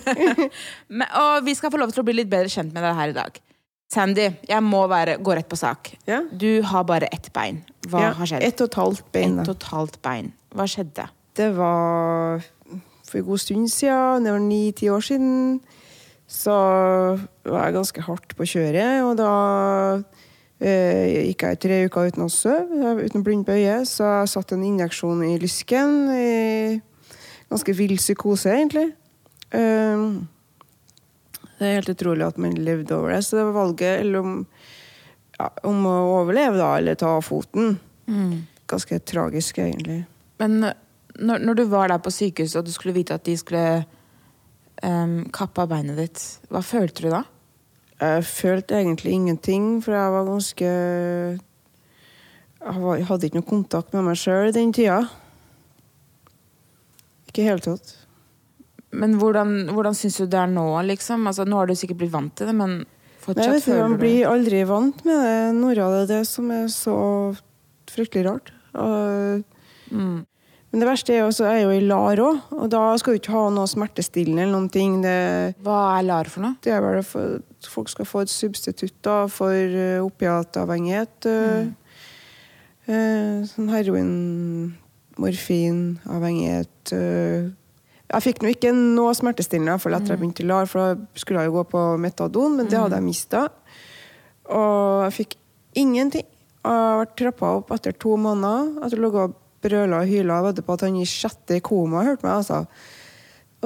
Men, 0.98 1.06
og 1.18 1.44
vi 1.46 1.54
skal 1.58 1.72
få 1.72 1.80
lov 1.80 1.90
til 1.94 2.02
å 2.02 2.06
bli 2.06 2.14
litt 2.20 2.30
bedre 2.30 2.50
kjent 2.52 2.74
med 2.74 2.84
deg 2.84 2.94
her 2.98 3.12
i 3.14 3.16
dag. 3.16 3.38
Sandy, 3.88 4.26
jeg 4.44 4.60
må 4.66 4.82
være, 4.90 5.14
gå 5.24 5.32
rett 5.38 5.48
på 5.48 5.56
sak. 5.56 5.94
Ja. 6.06 6.20
Du 6.28 6.60
har 6.68 6.84
bare 6.84 7.08
ett 7.14 7.30
bein. 7.32 7.62
Hva 7.88 8.02
Ja, 8.04 8.10
har 8.18 8.28
skjedd? 8.28 8.44
ett 8.44 8.60
og 8.60 8.68
et 8.68 8.76
halvt 8.82 9.06
bein, 9.14 9.38
Et 9.40 9.48
og 9.48 9.56
et 9.56 9.68
halvt 9.72 9.96
bein. 10.04 10.28
Hva 10.52 10.66
skjedde? 10.68 11.06
Det 11.38 11.48
var 11.56 12.44
for 13.08 13.22
en 13.22 13.24
god 13.30 13.40
stund 13.40 13.70
siden, 13.72 14.26
det 14.28 14.34
var 14.34 14.42
ni-ti 14.44 14.90
år 14.92 15.06
siden, 15.06 15.60
så 16.28 16.52
var 17.48 17.62
jeg 17.70 17.76
ganske 17.78 18.04
hardt 18.04 18.34
på 18.36 18.44
kjøret. 18.52 18.98
Og 19.08 19.14
da 19.16 19.30
eh, 20.60 21.28
gikk 21.30 21.44
jeg 21.46 21.60
tre 21.64 21.78
uker 21.86 22.10
uten 22.10 22.26
å 22.26 22.30
sove, 22.32 22.94
uten 23.04 23.24
blind 23.26 23.46
på 23.48 23.56
øyet. 23.56 23.88
Så 23.90 24.06
jeg 24.06 24.32
satte 24.34 24.58
en 24.58 24.66
injeksjon 24.66 25.22
i 25.26 25.36
lysken. 25.42 25.94
I 26.14 26.80
ganske 27.48 27.76
vill 27.76 27.96
psykose, 28.00 28.52
egentlig. 28.54 28.90
Eh, 29.50 30.04
det 31.58 31.66
er 31.66 31.80
helt 31.80 31.94
utrolig 31.94 32.26
at 32.26 32.38
man 32.38 32.54
levde 32.54 32.94
over 32.96 33.14
det. 33.14 33.22
Så 33.26 33.38
det 33.38 33.46
var 33.48 33.56
valget 33.64 34.02
eller 34.02 34.22
om, 34.22 34.36
ja, 35.38 35.48
om 35.66 35.88
å 35.90 35.96
overleve, 36.20 36.58
da, 36.60 36.74
eller 36.78 36.98
ta 36.98 37.16
av 37.18 37.26
foten. 37.26 37.78
Ganske 38.68 39.00
tragisk, 39.08 39.58
egentlig. 39.64 40.02
Men 40.38 40.60
når, 41.18 41.38
når 41.42 41.58
du 41.58 41.64
var 41.70 41.90
der 41.90 42.02
på 42.02 42.12
sykehuset 42.14 42.60
og 42.60 42.68
du 42.68 42.74
skulle 42.74 42.94
vite 42.94 43.16
at 43.16 43.26
de 43.26 43.34
skulle 43.38 43.64
um, 44.84 45.24
kappe 45.34 45.64
av 45.64 45.72
beinet 45.72 45.98
ditt, 45.98 46.22
hva 46.52 46.62
følte 46.64 47.06
du 47.06 47.10
da? 47.12 47.24
Jeg 47.98 48.24
følte 48.30 48.78
egentlig 48.78 49.12
ingenting, 49.16 49.64
for 49.82 49.96
jeg 49.96 50.12
var 50.14 50.26
ganske 50.28 50.68
Jeg 52.58 53.06
hadde 53.08 53.26
ikke 53.26 53.40
noe 53.40 53.48
kontakt 53.48 53.94
med 53.94 54.06
meg 54.06 54.18
sjøl 54.20 54.52
den 54.54 54.72
tida. 54.74 55.00
Ikke 57.28 57.42
i 57.42 57.44
det 57.44 57.48
hele 57.48 57.64
tatt. 57.64 57.94
Men 58.98 59.18
hvordan, 59.20 59.68
hvordan 59.74 59.96
syns 59.98 60.16
du 60.22 60.26
det 60.30 60.38
er 60.40 60.50
nå, 60.50 60.64
liksom? 60.88 61.26
Altså, 61.28 61.44
nå 61.44 61.58
har 61.60 61.68
du 61.68 61.74
sikkert 61.76 62.00
blitt 62.00 62.14
vant 62.14 62.32
til 62.38 62.48
det, 62.48 62.54
men 62.56 62.78
Nei, 62.78 62.86
fortsatt 63.20 63.52
vet 63.52 63.66
du, 63.68 63.74
Man 63.82 63.98
blir 64.00 64.30
aldri 64.30 64.62
vant 64.68 65.04
med 65.04 65.20
det. 65.26 65.36
Nora, 65.58 65.90
det 65.92 66.00
er 66.06 66.10
det 66.14 66.22
som 66.30 66.48
er 66.54 66.70
så 66.72 66.96
fryktelig 67.90 68.26
rart. 68.30 68.52
Og, 68.78 69.44
Mm. 69.88 70.26
Men 70.68 70.82
det 70.82 70.88
verste 70.90 71.14
er 71.14 71.22
jo 71.22 71.30
er 71.46 71.54
jeg 71.56 71.64
jo 71.64 71.70
i 71.72 71.84
LAR 71.86 72.20
òg, 72.20 72.40
og 72.52 72.66
da 72.72 72.82
skal 73.00 73.14
du 73.14 73.22
ikke 73.22 73.32
ha 73.32 73.46
noe 73.54 73.68
smertestillende 73.70 74.42
eller 74.44 74.52
noen 74.52 74.72
ting. 74.72 74.98
Det, 75.00 75.14
Hva 75.64 75.78
er 75.94 76.04
LAR 76.04 76.28
for 76.28 76.44
noe? 76.44 76.58
Det 76.64 76.74
er 76.74 76.82
vel 76.84 77.00
for 77.08 77.38
folk 77.72 77.88
skal 77.88 78.08
få 78.08 78.24
et 78.26 78.32
substitutt 78.32 78.98
da, 79.06 79.22
for 79.32 79.54
uh, 79.54 80.04
opiatavhengighet. 80.04 81.28
Mm. 81.28 81.72
uh, 82.90 83.48
sånn 83.48 83.72
heroin, 83.72 84.12
morfin, 85.16 85.80
avhengighet. 86.04 86.92
Uh. 86.92 87.48
Jeg 88.08 88.24
fikk 88.24 88.44
nå 88.44 88.52
ikke 88.52 88.76
noe 88.76 89.16
smertestillende 89.16 89.80
for 89.80 89.96
etter 89.96 90.14
jeg 90.14 90.20
begynte 90.20 90.44
i 90.44 90.48
LAR, 90.48 90.68
for 90.68 90.92
da 90.92 91.20
skulle 91.20 91.44
jeg 91.44 91.50
jo 91.50 91.58
gå 91.58 91.66
på 91.72 91.88
metadon, 92.00 92.60
men 92.60 92.68
det 92.68 92.76
hadde 92.80 93.00
jeg 93.00 93.08
mista. 93.08 93.48
Og 94.52 95.04
jeg 95.08 95.16
fikk 95.22 95.36
ingenting. 95.80 96.28
Jeg 96.58 96.96
ble 97.00 97.12
trappa 97.16 97.56
opp 97.62 97.70
etter 97.72 97.96
to 97.96 98.16
måneder. 98.20 98.74
Etter 98.84 99.04
å 99.08 99.28
brøla 99.62 100.02
og 100.02 100.08
hyla 100.10 100.40
og 100.40 100.48
vedde 100.50 100.64
på 100.66 100.76
at 100.76 100.84
han 100.86 100.96
i 101.00 101.06
sjette 101.08 101.58
i 101.58 101.64
koma 101.64 102.04
hørte 102.06 102.26
meg. 102.26 102.40
altså. 102.40 102.66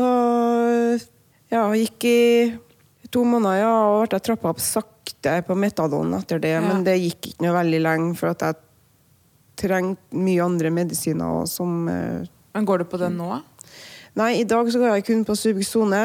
Og 0.01 1.01
ja, 1.53 1.65
gikk 1.77 2.07
i 2.09 2.21
to 3.13 3.25
måneder 3.29 3.61
ja, 3.61 3.73
og 3.93 4.07
ble 4.09 4.21
trappa 4.25 4.53
opp 4.55 4.63
sakte 4.63 5.35
på 5.47 5.57
metadon 5.59 6.15
etter 6.17 6.41
det. 6.43 6.55
Ja. 6.57 6.63
Men 6.65 6.85
det 6.87 6.97
gikk 7.03 7.33
ikke 7.33 7.45
noe 7.47 7.57
veldig 7.59 7.81
lenge, 7.85 8.15
for 8.17 8.33
at 8.33 8.47
jeg 8.47 8.61
trengte 9.63 10.17
mye 10.17 10.41
andre 10.47 10.71
medisiner. 10.73 11.43
Og 11.43 11.49
som, 11.51 11.89
eh, 11.89 12.25
Men 12.55 12.65
går 12.67 12.79
du 12.79 12.85
på 12.85 12.99
den 12.99 13.19
nå? 13.21 13.43
Nei, 14.17 14.41
i 14.41 14.45
dag 14.49 14.67
så 14.73 14.81
går 14.81 14.95
jeg 14.97 15.05
kun 15.07 15.25
på 15.25 15.37
Subsone. 15.37 16.03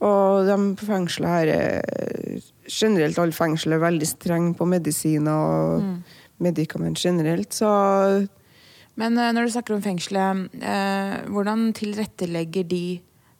Og 0.00 0.46
de 0.46 0.56
på 0.78 0.86
fengselet 0.86 1.28
her 1.28 1.48
er 1.48 2.42
Generelt 2.68 3.16
alle 3.18 3.32
fengsel 3.32 3.72
er 3.72 3.80
veldig 3.80 4.06
strenge 4.06 4.54
på 4.54 4.66
medisiner 4.68 5.32
og 5.32 5.80
Mm. 5.82 6.02
medikament 6.38 6.98
generelt, 7.00 7.48
så 7.48 8.28
Men 8.98 9.18
eh, 9.18 9.30
når 9.36 9.46
du 9.46 9.52
snakker 9.54 9.76
om 9.76 9.82
fengselet, 9.84 10.48
eh, 10.58 11.14
hvordan 11.30 11.68
tilrettelegger 11.78 12.66
de 12.70 12.82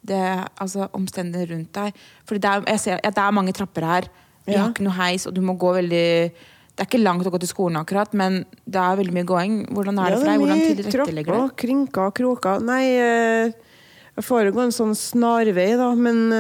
det, 0.08 0.20
altså 0.62 0.86
omstendighetene 0.96 1.50
rundt 1.56 1.72
deg? 1.74 1.96
For 2.28 2.38
det 2.38 2.48
er, 2.52 2.62
jeg 2.76 2.80
ser 2.84 3.00
at 3.02 3.16
det 3.18 3.24
er 3.24 3.34
mange 3.34 3.52
trapper 3.56 3.84
her. 3.84 4.06
Vi 4.46 4.54
Ja. 4.54 4.62
har 4.62 4.70
ikke 4.72 4.86
noe 4.86 4.96
heis, 4.96 5.26
og 5.28 5.34
du 5.36 5.42
må 5.44 5.58
gå 5.60 5.74
veldig 5.82 6.32
Det 6.78 6.84
er 6.84 6.90
ikke 6.92 7.02
langt 7.02 7.26
å 7.26 7.30
gå 7.34 7.40
til 7.42 7.48
skolen, 7.50 7.76
akkurat, 7.80 8.12
men 8.14 8.44
det 8.64 8.78
er 8.78 8.94
veldig 9.00 9.12
mye 9.16 9.26
gåing. 9.26 9.54
Hvordan 9.74 9.96
er 9.98 10.12
det 10.14 10.18
for 10.20 10.28
deg? 10.30 10.38
Hvordan 10.38 10.60
tilrettelegger 10.62 11.34
du? 11.34 11.54
krinker 11.58 12.12
kroker. 12.14 12.60
Nei, 12.62 12.84
eh, 12.94 13.50
jeg 14.14 14.22
får 14.24 14.44
jo 14.46 14.52
gå 14.54 14.62
en 14.62 14.70
sånn 14.76 14.94
snarvei, 14.94 15.72
da, 15.76 15.88
men 15.98 16.30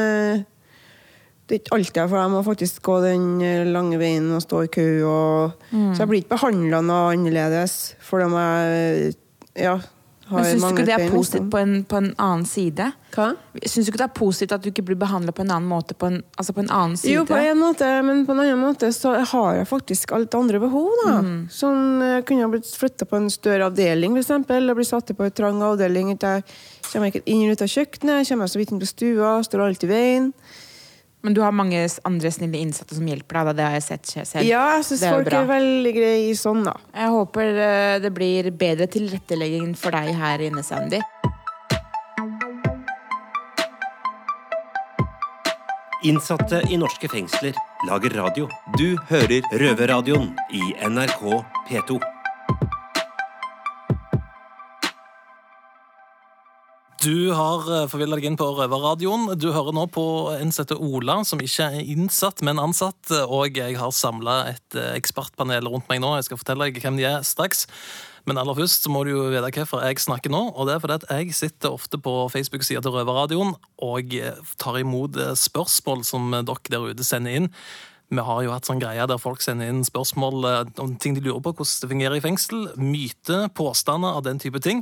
det 1.48 1.56
er 1.56 1.60
ikke 1.62 1.76
alltid 1.78 2.00
jeg 2.02 2.10
får. 2.12 2.18
Jeg 2.20 2.32
må 2.36 2.40
faktisk 2.44 2.80
gå 2.84 2.96
den 3.06 3.28
eh, 3.40 3.66
lange 3.72 3.98
veien 4.00 4.26
og 4.36 4.42
stå 4.44 4.64
i 4.66 4.72
kø. 4.78 4.88
Og, 5.08 5.68
Mm. 5.72 5.92
Så 5.94 6.00
jeg 6.04 6.08
blir 6.08 6.22
ikke 6.22 6.36
behandla 6.36 6.80
noe 6.84 7.12
annerledes 7.12 7.94
for 8.00 8.22
om 8.24 8.32
jeg 8.36 9.14
ja, 9.60 9.74
har 10.28 10.42
Men 10.44 10.46
syns 10.48 10.62
du 10.62 10.68
ikke 10.74 10.84
det 10.86 10.92
er 10.94 11.02
bein, 11.02 11.12
positivt 11.12 11.46
på 11.52 11.58
en, 11.60 11.74
på 11.88 11.96
en 11.96 12.08
annen 12.20 12.44
side? 12.48 12.86
Hva? 13.14 13.26
Syns 13.64 13.86
du 13.86 13.90
ikke 13.92 14.00
det 14.00 14.06
er 14.06 14.14
positivt 14.16 14.54
at 14.56 14.64
du 14.64 14.68
ikke 14.70 14.84
blir 14.90 14.98
behandla 15.00 15.32
på 15.32 15.44
en 15.44 15.52
annen 15.54 15.68
måte 15.68 15.96
på 15.96 16.08
en, 16.10 16.18
altså 16.36 16.52
på 16.56 16.62
en 16.64 16.70
annen 16.70 16.96
side? 17.00 17.14
Jo, 17.16 17.24
på 17.28 17.36
en 17.40 17.60
måte, 17.60 17.88
men 18.04 18.24
på 18.28 18.36
en 18.36 18.42
annen 18.44 18.60
måte 18.60 18.90
så 18.96 19.14
har 19.32 19.56
jeg 19.56 19.68
faktisk 19.70 20.12
alt 20.16 20.36
andre 20.36 20.60
behov. 20.60 20.88
da. 21.04 21.16
Mm. 21.24 21.34
Sånn, 21.52 21.84
Jeg 22.04 22.24
kunne 22.28 22.44
jeg 22.44 22.54
blitt 22.56 22.72
flytta 22.80 23.08
på 23.08 23.20
en 23.20 23.30
større 23.32 23.68
avdeling, 23.68 24.16
eksempel, 24.20 24.68
og 24.68 24.80
blitt 24.80 24.92
satt 24.92 25.12
på 25.16 25.24
en 25.28 25.36
trang 25.36 25.60
avdeling. 25.64 26.12
Jeg 26.16 26.44
kommer 26.92 27.12
ikke 27.12 27.24
inn 27.24 27.48
og 27.48 27.56
ut 27.56 27.64
av 27.64 27.72
kjøkkenet, 27.72 28.28
kommer 28.28 28.48
jeg 28.48 28.56
så 28.56 28.60
vidt 28.64 28.72
inn 28.72 28.84
på 28.84 28.92
stua, 28.92 29.36
står 29.44 29.64
alltid 29.68 29.88
i 29.88 29.92
veien. 29.92 30.32
Men 31.22 31.34
du 31.34 31.40
har 31.42 31.50
mange 31.52 31.80
andre 32.06 32.30
snille 32.30 32.60
innsatte 32.62 32.94
som 32.94 33.06
hjelper 33.10 33.40
deg. 33.40 33.46
Da. 33.48 33.52
Det 33.58 33.64
har 33.66 33.72
jeg 33.78 33.82
sett 33.88 34.06
se- 34.06 34.24
selv. 34.24 34.46
Ja, 34.46 34.76
jeg 34.76 34.84
syns 34.86 35.02
folk 35.02 35.26
er 35.32 35.40
er 35.42 35.48
veldig 35.50 35.92
greie 35.96 36.34
sånn, 36.38 36.62
da. 36.64 36.74
Jeg 36.94 37.10
håper 37.10 37.58
eh, 37.64 37.98
det 38.04 38.12
blir 38.14 38.50
bedre 38.54 38.86
tilrettelegging 38.86 39.74
for 39.76 39.90
deg 39.98 40.14
her 40.14 40.38
inne, 40.46 40.62
Sandy. 40.62 41.00
Innsatte 46.06 46.60
i 46.70 46.76
norske 46.78 47.08
fengsler 47.10 47.56
lager 47.88 48.14
radio. 48.14 48.46
Du 48.78 48.94
hører 49.10 49.42
Røverradioen 49.58 50.30
i 50.54 50.62
NRK 50.86 51.24
P2. 51.68 51.98
Du 56.98 57.30
har 57.30 57.66
eh, 57.70 57.84
forvilla 57.86 58.16
deg 58.18 58.24
inn 58.26 58.36
på 58.38 58.46
Røverradioen. 58.56 59.28
Du 59.38 59.52
hører 59.54 59.74
nå 59.76 59.84
på 59.94 60.02
en 60.34 60.50
heter 60.50 60.80
Ola, 60.82 61.20
som 61.22 61.38
ikke 61.38 61.68
er 61.70 61.90
innsatt, 61.94 62.42
men 62.42 62.58
ansatt. 62.58 63.12
Og 63.30 63.54
jeg 63.54 63.76
har 63.78 63.92
samla 63.94 64.40
et 64.50 64.74
eh, 64.74 64.96
ekspertpanel 64.98 65.70
rundt 65.70 65.86
meg 65.90 66.02
nå. 66.02 66.16
Jeg 66.18 66.26
skal 66.26 66.40
fortelle 66.40 66.66
deg 66.66 66.80
hvem 66.82 66.98
de 66.98 67.06
er 67.06 67.22
straks. 67.26 67.68
Men 68.26 68.40
aller 68.42 68.58
først 68.58 68.82
så 68.82 68.90
må 68.90 69.04
du 69.06 69.12
jo 69.12 69.28
vite 69.30 69.52
hvorfor 69.60 69.84
jeg 69.86 70.02
snakker 70.02 70.34
nå. 70.34 70.40
Og 70.56 70.66
det 70.66 70.74
er 70.74 70.82
fordi 70.82 70.96
at 70.98 71.06
jeg 71.20 71.36
sitter 71.38 71.76
ofte 71.78 72.02
på 72.02 72.16
Facebook-sida 72.34 72.82
til 72.82 72.96
Røverradioen 72.96 73.54
og 73.86 74.18
eh, 74.18 74.42
tar 74.58 74.80
imot 74.82 75.20
spørsmål 75.38 76.02
som 76.08 76.34
dere 76.34 76.74
der 76.74 76.90
ute 76.90 77.06
sender 77.06 77.38
inn. 77.38 77.52
Vi 78.08 78.22
har 78.24 78.40
jo 78.40 78.52
hatt 78.54 78.64
sånn 78.64 78.80
greie 78.80 79.04
der 79.04 79.20
folk 79.20 79.42
sender 79.44 79.68
inn 79.68 79.82
spørsmål 79.84 80.46
eh, 80.48 80.70
om 80.80 80.94
ting 80.96 81.12
de 81.16 81.20
lurer 81.26 81.42
på, 81.44 81.52
hvordan 81.58 81.82
det 81.82 81.90
fungerer 81.90 82.16
i 82.16 82.22
fengsel. 82.24 82.62
Myte, 82.80 83.42
påstander 83.52 84.16
av 84.16 84.24
den 84.24 84.40
type 84.40 84.62
ting. 84.64 84.80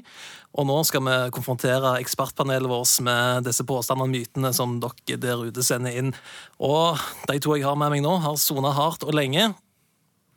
Og 0.54 0.68
nå 0.68 0.76
skal 0.86 1.02
vi 1.02 1.16
konfrontere 1.34 1.96
ekspertpanelet 1.98 2.70
vårt 2.70 2.94
med 3.02 3.48
disse 3.48 3.66
påstandene 3.66 4.06
og 4.06 4.14
mytene 4.14 4.54
som 4.54 4.78
dere 4.82 5.18
der 5.18 5.42
ute 5.42 5.66
sender 5.66 5.98
inn. 5.98 6.14
Og 6.62 7.02
de 7.26 7.42
to 7.42 7.58
jeg 7.58 7.66
har 7.66 7.78
med 7.78 7.96
meg 7.96 8.06
nå, 8.06 8.14
har 8.22 8.38
sona 8.38 8.70
hardt 8.78 9.02
og 9.02 9.16
lenge. 9.18 9.50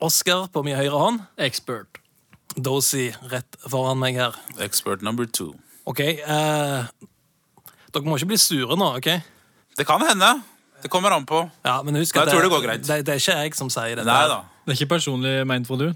Oskar 0.02 0.48
på 0.50 0.66
min 0.66 0.80
høyre 0.80 0.98
hånd. 0.98 1.24
Expert. 1.38 2.02
Dozy 2.58 3.12
rett 3.30 3.60
foran 3.70 4.02
meg 4.02 4.18
her. 4.18 4.38
Expert 4.66 5.06
number 5.06 5.30
two. 5.30 5.54
OK. 5.86 6.02
Eh, 6.02 7.10
dere 7.94 8.08
må 8.10 8.18
ikke 8.18 8.34
bli 8.34 8.42
sure 8.42 8.78
nå, 8.80 8.96
OK? 8.98 9.14
Det 9.78 9.86
kan 9.86 10.02
hende. 10.10 10.40
Det 10.84 10.92
kommer 10.92 11.12
an 11.16 11.26
på. 11.28 11.44
Ja, 11.66 11.80
men 11.84 11.98
husk 12.00 12.16
Jeg 12.16 12.32
tror 12.32 12.46
det 12.46 12.52
går 12.52 12.66
greit. 12.66 12.84
Det, 12.88 13.02
det 13.08 13.16
er 13.16 13.22
ikke 13.22 13.38
jeg 13.44 13.56
som 13.58 13.72
sier 13.74 14.00
det. 14.00 14.06
Nei 14.08 14.26
da. 14.32 14.42
Det 14.66 14.74
er 14.74 14.80
ikke 14.80 14.94
personlig 14.96 15.34
meint 15.50 15.68
for 15.68 15.82
du? 15.82 15.90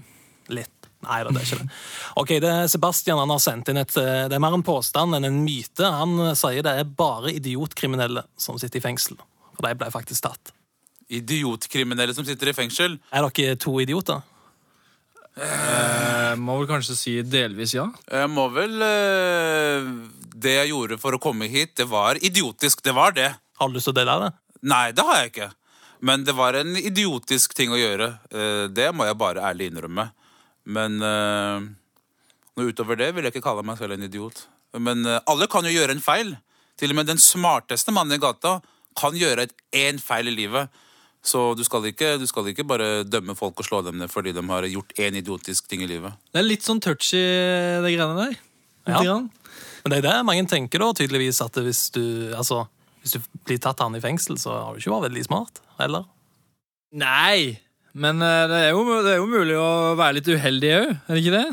Litt. 0.52 0.70
Nei 1.04 1.20
da, 1.24 1.32
det 1.32 1.42
er 1.42 1.46
ikke 1.48 1.60
det. 1.62 1.78
Ok, 2.20 2.34
det 2.44 2.50
er 2.50 2.68
Sebastian 2.72 3.20
han 3.20 3.32
har 3.32 3.40
sendt 3.42 3.68
inn 3.72 3.80
et 3.80 3.96
eh, 4.00 4.24
Det 4.30 4.36
er 4.36 4.42
mer 4.42 4.56
en 4.56 4.64
påstand 4.64 5.16
enn 5.16 5.28
en 5.28 5.40
myte. 5.44 5.84
Han 5.84 6.16
eh, 6.30 6.36
sier 6.38 6.64
det 6.64 6.76
er 6.80 6.92
bare 7.00 7.32
idiotkriminelle 7.36 8.24
som 8.40 8.60
sitter 8.60 8.80
i 8.80 8.84
fengsel. 8.84 9.18
For 9.54 9.66
de 9.66 9.74
ble 9.80 9.90
faktisk 9.94 10.26
tatt. 10.26 10.54
Idiotkriminelle 11.12 12.14
som 12.16 12.24
sitter 12.26 12.50
i 12.50 12.56
fengsel. 12.56 12.96
Er 13.12 13.28
dere 13.28 13.58
to 13.60 13.76
idioter? 13.84 14.22
Eh, 15.34 16.34
må 16.38 16.60
vel 16.60 16.68
kanskje 16.70 16.94
si 16.98 17.14
delvis 17.26 17.74
ja. 17.74 17.88
Jeg 18.06 18.30
må 18.30 18.44
vel 18.54 18.84
eh, 18.86 19.88
Det 20.30 20.52
jeg 20.60 20.70
gjorde 20.70 20.98
for 21.02 21.16
å 21.16 21.18
komme 21.22 21.48
hit, 21.50 21.74
det 21.80 21.88
var 21.90 22.20
idiotisk. 22.22 22.84
Det 22.86 22.94
var 22.94 23.16
det. 23.16 23.32
Har 23.58 23.70
du 23.70 23.76
lyst 23.76 23.90
til 23.90 23.94
å 23.94 23.98
dele 23.98 24.16
det? 24.24 24.32
Nei, 24.64 24.88
det 24.96 25.04
har 25.04 25.20
jeg 25.20 25.32
ikke. 25.32 25.50
Men 26.04 26.24
det 26.24 26.34
var 26.36 26.56
en 26.58 26.76
idiotisk 26.76 27.54
ting 27.56 27.72
å 27.72 27.80
gjøre. 27.80 28.10
Eh, 28.32 28.66
det 28.72 28.90
må 28.96 29.06
jeg 29.08 29.20
bare 29.20 29.44
ærlig 29.44 29.70
innrømme. 29.70 30.10
Men 30.64 30.98
eh, 31.04 31.66
noe 32.56 32.72
utover 32.72 32.98
det 33.00 33.10
vil 33.14 33.26
jeg 33.26 33.34
ikke 33.34 33.44
kalle 33.46 33.64
meg 33.66 33.80
selv 33.80 33.96
en 33.96 34.06
idiot. 34.06 34.46
Men 34.76 35.04
eh, 35.08 35.22
alle 35.30 35.48
kan 35.52 35.64
jo 35.64 35.72
gjøre 35.72 35.96
en 35.96 36.04
feil. 36.04 36.34
Til 36.80 36.92
og 36.92 36.98
med 36.98 37.08
den 37.08 37.20
smarteste 37.22 37.94
mannen 37.94 38.16
i 38.16 38.22
gata 38.22 38.58
kan 38.98 39.16
gjøre 39.16 39.46
et 39.46 39.54
én 39.76 40.00
feil 40.02 40.28
i 40.30 40.36
livet. 40.36 40.82
Så 41.24 41.54
du 41.56 41.62
skal, 41.64 41.86
ikke, 41.88 42.18
du 42.20 42.26
skal 42.28 42.50
ikke 42.50 42.66
bare 42.68 42.88
dømme 43.08 43.32
folk 43.38 43.62
og 43.62 43.64
slå 43.64 43.80
dem 43.86 43.96
ned 44.02 44.12
fordi 44.12 44.34
de 44.36 44.42
har 44.44 44.66
gjort 44.68 44.92
én 45.00 45.16
idiotisk 45.16 45.70
ting 45.70 45.80
i 45.86 45.88
livet. 45.88 46.12
Det 46.32 46.42
er 46.42 46.44
litt 46.44 46.66
sånn 46.66 46.82
touchy, 46.84 47.22
de 47.80 47.94
greiene 47.94 48.18
der. 48.18 48.36
Ja. 48.92 49.16
Men 49.84 49.94
det 49.94 50.02
er 50.02 50.04
det 50.04 50.18
mange 50.28 50.44
tenker, 50.48 50.84
da, 50.84 50.90
tydeligvis, 50.96 51.40
at 51.40 51.56
hvis 51.64 51.86
du, 51.96 52.04
altså, 52.36 52.66
hvis 53.04 53.18
du 53.18 53.20
blir 53.44 53.60
tatt 53.60 53.82
han 53.84 53.96
i 53.98 54.00
fengsel, 54.00 54.38
så 54.40 54.54
har 54.56 54.72
du 54.72 54.80
ikke 54.80 54.94
vært 54.94 55.10
veldig 55.10 55.24
smart. 55.26 55.60
Eller? 55.84 56.06
Nei, 56.96 57.58
men 57.92 58.22
eh, 58.24 58.46
det 58.48 58.62
er, 58.62 58.70
jo, 58.72 58.84
det 59.04 59.12
er 59.12 59.20
jo 59.20 59.28
mulig 59.28 59.58
å 59.60 59.68
være 59.98 60.18
litt 60.18 60.30
uheldig 60.32 60.72
òg, 60.78 60.88
er 60.94 61.12
det 61.12 61.20
ikke 61.20 61.36
det? 61.36 61.44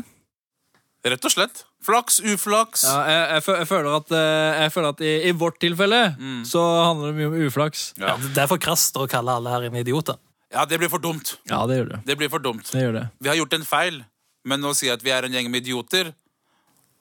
Rett 1.12 1.28
og 1.28 1.34
slett. 1.34 1.64
Flaks, 1.82 2.20
uflaks. 2.22 2.84
Ja, 2.86 2.98
jeg, 3.10 3.22
jeg, 3.34 3.44
jeg 3.58 3.68
føler 3.68 3.96
at, 3.98 4.12
eh, 4.14 4.60
jeg 4.62 4.72
føler 4.72 4.94
at 4.94 5.02
i, 5.02 5.12
i 5.28 5.32
vårt 5.34 5.58
tilfelle 5.60 6.00
så 6.46 6.62
handler 6.86 7.10
det 7.10 7.18
mye 7.18 7.30
om 7.30 7.48
uflaks. 7.50 7.88
Ja. 7.98 8.14
Det 8.22 8.44
er 8.44 8.50
for 8.50 8.62
krast 8.62 8.96
å 8.96 9.08
kalle 9.10 9.34
alle 9.34 9.52
her 9.52 9.66
inne 9.68 9.82
idioter. 9.82 10.20
Ja, 10.52 10.64
det 10.68 10.78
blir 10.78 10.92
for 10.92 11.02
dumt. 11.02 11.34
Ja, 11.50 11.62
det 11.66 11.80
gjør 11.80 11.92
det. 11.94 12.00
Det 12.06 12.16
blir 12.20 12.30
for 12.32 12.44
dumt. 12.44 12.64
Det 12.70 12.84
gjør 12.84 12.96
det. 13.00 13.04
Vi 13.24 13.30
har 13.32 13.38
gjort 13.40 13.56
en 13.58 13.66
feil, 13.66 14.02
men 14.48 14.68
å 14.68 14.74
si 14.78 14.90
at 14.92 15.02
vi 15.02 15.12
er 15.14 15.26
en 15.26 15.34
gjeng 15.34 15.50
med 15.50 15.64
idioter 15.66 16.12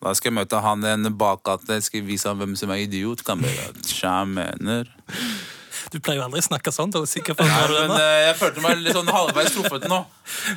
Da 0.02 0.14
skal 0.18 0.32
jeg 0.32 0.38
møte 0.40 0.62
han 0.64 0.86
en 0.90 1.10
bakgate, 1.18 1.78
skal 1.86 2.06
vise 2.08 2.30
ham 2.30 2.42
hvem 2.42 2.56
som 2.58 2.72
er 2.74 2.86
idiot. 2.88 3.22
Kan 3.26 3.42
mener. 3.42 4.90
Du 5.92 6.00
pleier 6.00 6.22
jo 6.22 6.26
aldri 6.26 6.42
å 6.42 6.46
snakke 6.46 6.74
sånn. 6.74 6.92
Da, 6.94 7.04
sikkert 7.10 7.38
for 7.42 7.48
Nei, 7.48 7.86
men 7.86 7.94
eh, 7.98 8.18
jeg 8.30 8.40
følte 8.40 8.64
meg 8.64 8.82
litt 8.82 8.98
sånn 8.98 9.12
halvveis 9.12 9.54
truffet 9.54 9.88
nå. 9.92 10.02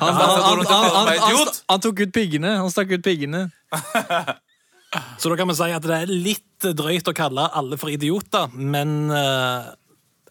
Han, 0.01 0.17
han, 0.17 0.65
han, 0.69 1.53
han 1.69 1.83
tok 1.83 2.05
ut 2.05 2.13
piggene. 2.15 2.55
Han 2.61 2.73
stakk 2.73 2.95
ut 2.95 3.05
piggene. 3.05 3.47
Så 5.19 5.29
da 5.29 5.37
kan 5.37 5.49
vi 5.49 5.57
si 5.57 5.71
at 5.75 5.83
det 5.83 5.97
er 6.05 6.11
litt 6.11 6.67
drøyt 6.77 7.09
å 7.11 7.15
kalle 7.15 7.49
alle 7.51 7.77
for 7.79 7.91
idioter, 7.91 8.53
men 8.55 9.11
uh, 9.11 9.73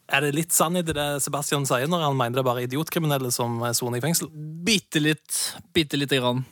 er 0.08 0.24
det 0.24 0.34
litt 0.38 0.54
sannhet 0.56 0.88
i 0.88 0.96
det 0.96 1.08
Sebastian 1.24 1.66
sier 1.68 1.90
når 1.90 2.06
han 2.06 2.16
mener 2.16 2.38
det 2.38 2.42
er 2.44 2.48
bare 2.48 2.64
idiotkriminelle 2.64 3.28
som 3.34 3.60
soner 3.76 4.00
i 4.00 4.04
fengsel? 4.04 4.30
Bitte 4.64 5.02
litt. 5.04 5.42
Bitte 5.76 6.00
lite 6.00 6.20
grann. 6.20 6.44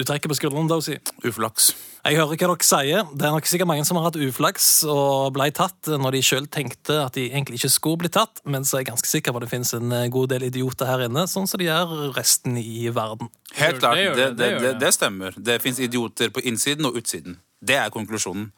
Du 0.00 0.04
trekker 0.08 0.30
på 0.32 0.36
skulderen, 0.38 0.64
Dozy. 0.64 0.94
Uflaks. 1.28 1.74
Jeg 2.00 2.16
hører 2.16 2.30
hva 2.32 2.36
dere 2.40 2.64
sier. 2.64 3.08
Det 3.12 3.26
er 3.28 3.34
nok 3.34 3.48
sikkert 3.50 3.68
mange 3.68 3.82
som 3.84 3.98
har 4.00 4.06
hatt 4.06 4.16
uflaks 4.16 4.68
og 4.88 5.34
ble 5.36 5.50
tatt 5.52 5.90
når 6.00 6.16
de 6.16 6.22
sjøl 6.24 6.46
tenkte 6.48 6.96
at 7.02 7.18
de 7.18 7.26
egentlig 7.26 7.58
ikke 7.58 7.68
skulle 7.74 8.00
bli 8.00 8.10
tatt, 8.14 8.40
men 8.48 8.64
så 8.64 8.78
er 8.78 8.80
jeg 8.80 8.88
ganske 8.94 9.10
sikker 9.10 9.34
på 9.36 9.42
at 9.42 9.44
det 9.44 9.50
finnes 9.50 9.74
en 9.76 9.92
god 10.14 10.32
del 10.32 10.46
idioter 10.48 10.88
her 10.88 11.04
inne, 11.04 11.26
sånn 11.28 11.50
som 11.50 11.60
de 11.60 11.68
er 11.68 11.92
resten 12.16 12.56
i 12.56 12.88
verden. 12.96 13.28
Helt 13.58 13.82
klart. 13.82 14.00
Det, 14.00 14.08
det, 14.08 14.16
det, 14.16 14.30
det 14.30 14.40
det, 14.40 14.50
gjør 14.54 14.64
det. 14.64 14.72
det 14.80 14.92
stemmer. 14.96 15.36
Det 15.50 15.58
fins 15.66 15.82
idioter 15.84 16.32
på 16.32 16.46
innsiden 16.48 16.88
og 16.88 16.96
utsiden. 17.02 17.36
Det 17.60 17.76
er 17.76 17.92
konklusjonen. 17.92 18.48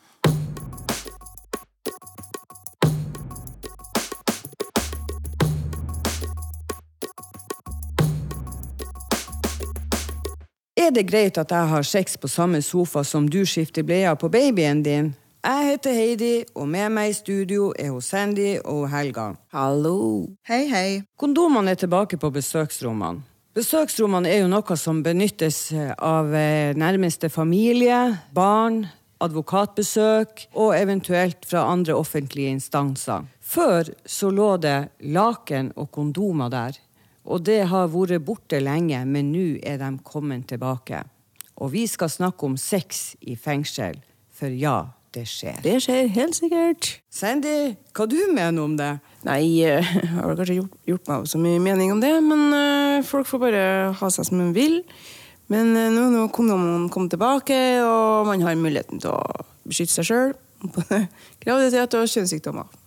Er 10.83 10.90
det 10.90 11.05
greit 11.07 11.37
at 11.38 11.53
jeg 11.55 11.68
har 11.71 11.85
sex 11.87 12.16
på 12.18 12.27
samme 12.27 12.59
sofa 12.64 13.05
som 13.07 13.29
du 13.31 13.45
skifter 13.47 13.85
bleia 13.87 14.16
på 14.18 14.27
babyen 14.33 14.81
din? 14.83 15.12
Jeg 15.45 15.66
heter 15.68 15.95
Heidi, 15.95 16.33
og 16.59 16.66
med 16.73 16.90
meg 16.90 17.12
i 17.12 17.14
studio 17.14 17.68
er 17.79 17.92
hun 17.92 18.03
Sandy 18.03 18.57
og 18.64 18.88
Helga. 18.90 19.29
Hallo. 19.55 20.27
Hei, 20.49 20.64
hei. 20.73 20.88
Kondomene 21.18 21.77
er 21.77 21.79
tilbake 21.79 22.18
på 22.18 22.33
besøksrommene. 22.35 23.23
Besøksrommene 23.55 24.33
er 24.33 24.42
jo 24.42 24.51
noe 24.51 24.79
som 24.81 25.05
benyttes 25.07 25.61
av 26.03 26.35
eh, 26.35 26.75
nærmeste 26.75 27.31
familie, 27.31 28.01
barn, 28.35 28.83
advokatbesøk 29.23 30.49
og 30.57 30.75
eventuelt 30.81 31.47
fra 31.47 31.68
andre 31.71 31.95
offentlige 31.95 32.57
instanser. 32.57 33.29
Før 33.38 33.92
så 34.03 34.35
lå 34.35 34.57
det 34.59 34.79
laken 35.14 35.71
og 35.77 35.92
kondomer 35.95 36.51
der, 36.51 36.81
og 37.24 37.44
det 37.46 37.61
har 37.70 37.90
vært 37.92 38.24
borte 38.26 38.58
lenge, 38.62 39.04
men 39.06 39.30
nå 39.32 39.61
er 39.62 39.78
de 39.82 39.92
kommet 40.06 40.48
tilbake. 40.50 41.04
Og 41.62 41.70
vi 41.74 41.87
skal 41.87 42.11
snakke 42.11 42.48
om 42.48 42.56
sex 42.58 43.12
i 43.20 43.37
fengsel, 43.38 44.00
for 44.35 44.50
ja, 44.50 44.90
det 45.14 45.26
skjer. 45.28 45.58
Det 45.62 45.76
skjer 45.85 46.08
helt 46.14 46.37
sikkert. 46.38 46.88
Sandy, 47.12 47.74
hva 47.94 48.06
du 48.08 48.18
mener 48.32 48.62
om 48.64 48.76
det? 48.78 48.94
Nei, 49.26 49.61
eh, 49.62 49.85
jeg 49.85 50.12
har 50.16 50.37
kanskje 50.38 50.56
gjort, 50.56 50.78
gjort 50.88 51.11
meg 51.11 51.26
så 51.30 51.40
mye 51.42 51.62
mening 51.62 51.92
om 51.94 52.00
det, 52.02 52.14
men 52.24 52.46
uh, 52.50 53.04
folk 53.06 53.28
får 53.28 53.42
bare 53.44 53.64
ha 54.00 54.11
seg 54.11 54.26
som 54.26 54.40
de 54.40 54.48
vil. 54.56 54.80
Men 55.52 55.74
uh, 55.76 55.90
nå 55.92 56.08
når 56.16 56.32
kondomene 56.35 56.90
kommer 56.90 57.12
tilbake, 57.12 57.58
og 57.85 58.30
man 58.30 58.42
har 58.42 58.58
muligheten 58.58 59.04
til 59.04 59.12
å 59.12 59.20
beskytte 59.68 60.00
seg 60.00 60.08
sjøl 60.08 60.32
graviditet 61.44 61.98
og 61.98 62.08
kjønnssykdommer. 62.08 62.82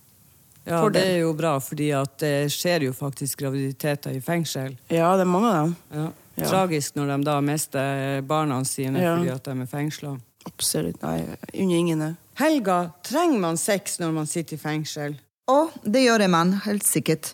Ja, 0.66 0.82
det 0.90 1.02
er 1.06 1.20
jo 1.22 1.34
bra, 1.38 1.60
fordi 1.62 1.92
det 2.20 2.52
skjer 2.54 2.88
jo 2.88 2.94
faktisk 2.94 3.44
graviditeter 3.44 4.16
i 4.18 4.22
fengsel. 4.22 4.78
Ja, 4.90 5.12
det 5.16 5.22
er 5.28 5.30
mange 5.30 5.52
av 5.52 5.60
dem. 5.66 5.76
Ja. 5.94 6.06
Ja. 6.36 6.50
Tragisk 6.50 6.98
når 6.98 7.14
de 7.14 7.18
da 7.24 7.40
mister 7.42 8.22
barna 8.28 8.58
sine 8.68 9.00
Ja. 9.00 9.16
fordi 9.16 9.30
at 9.32 9.44
de 9.46 9.62
er 9.62 9.70
fengsla. 9.72 10.18
Absolutt. 10.46 11.02
Nei, 11.02 11.22
under 11.54 11.76
ingen. 11.76 12.18
Helga, 12.36 12.92
trenger 13.04 13.40
man 13.40 13.58
sex 13.58 14.00
når 14.00 14.12
man 14.12 14.28
sitter 14.28 14.58
i 14.58 14.60
fengsel? 14.60 15.16
Å, 15.48 15.70
det 15.84 16.04
gjør 16.04 16.28
man 16.30 16.52
helt 16.66 16.84
sikkert. 16.84 17.32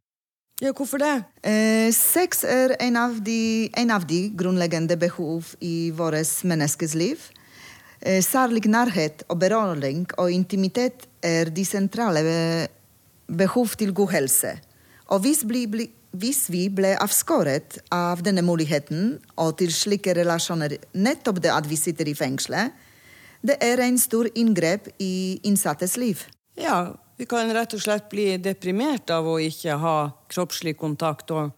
Ja, 0.62 0.72
hvorfor 0.78 1.00
det? 1.02 1.24
Eh, 1.42 1.90
sex 1.92 2.44
er 2.46 2.76
en 2.80 2.96
av, 2.96 3.16
de, 3.26 3.70
en 3.74 3.90
av 3.92 4.06
de 4.06 4.30
grunnleggende 4.38 4.98
behov 5.02 5.56
i 5.60 5.90
vårt 5.90 6.44
menneskes 6.46 6.94
liv. 6.94 7.18
Eh, 8.02 8.22
særlig 8.22 8.68
nærhet 8.70 9.24
og 9.30 9.40
berøring 9.42 10.06
og 10.20 10.30
intimitet 10.32 11.08
er 11.24 11.50
de 11.50 11.66
sentrale 11.66 12.22
eh, 12.22 12.68
behov 13.32 13.76
til 13.80 13.94
god 13.96 14.12
helse. 14.16 14.56
Og 15.12 15.24
hvis, 15.26 15.44
bli, 15.48 15.66
bli, 15.68 15.88
hvis 16.16 16.46
vi 16.52 16.68
ble 16.72 16.94
avskåret 17.00 17.80
av 17.92 18.24
denne 18.24 18.44
muligheten 18.46 19.18
og 19.42 19.58
til 19.60 19.74
slike 19.76 20.16
relasjoner 20.18 20.78
nettopp 20.94 21.42
det 21.44 21.52
at 21.54 21.68
vi 21.68 21.80
sitter 21.80 22.12
i 22.12 22.16
fengselet, 22.18 22.72
det 23.42 23.58
er 23.64 23.82
en 23.82 23.98
stor 23.98 24.30
inngrep 24.38 24.92
i 25.02 25.40
innsattes 25.48 25.98
liv. 25.98 26.22
Ja, 26.60 26.94
vi 27.18 27.26
kan 27.30 27.50
rett 27.54 27.74
og 27.74 27.82
slett 27.82 28.10
bli 28.12 28.36
deprimert 28.42 29.10
av 29.14 29.28
å 29.30 29.40
ikke 29.42 29.80
ha 29.82 29.96
kroppslig 30.32 30.76
kontakt. 30.78 31.34
Og 31.34 31.52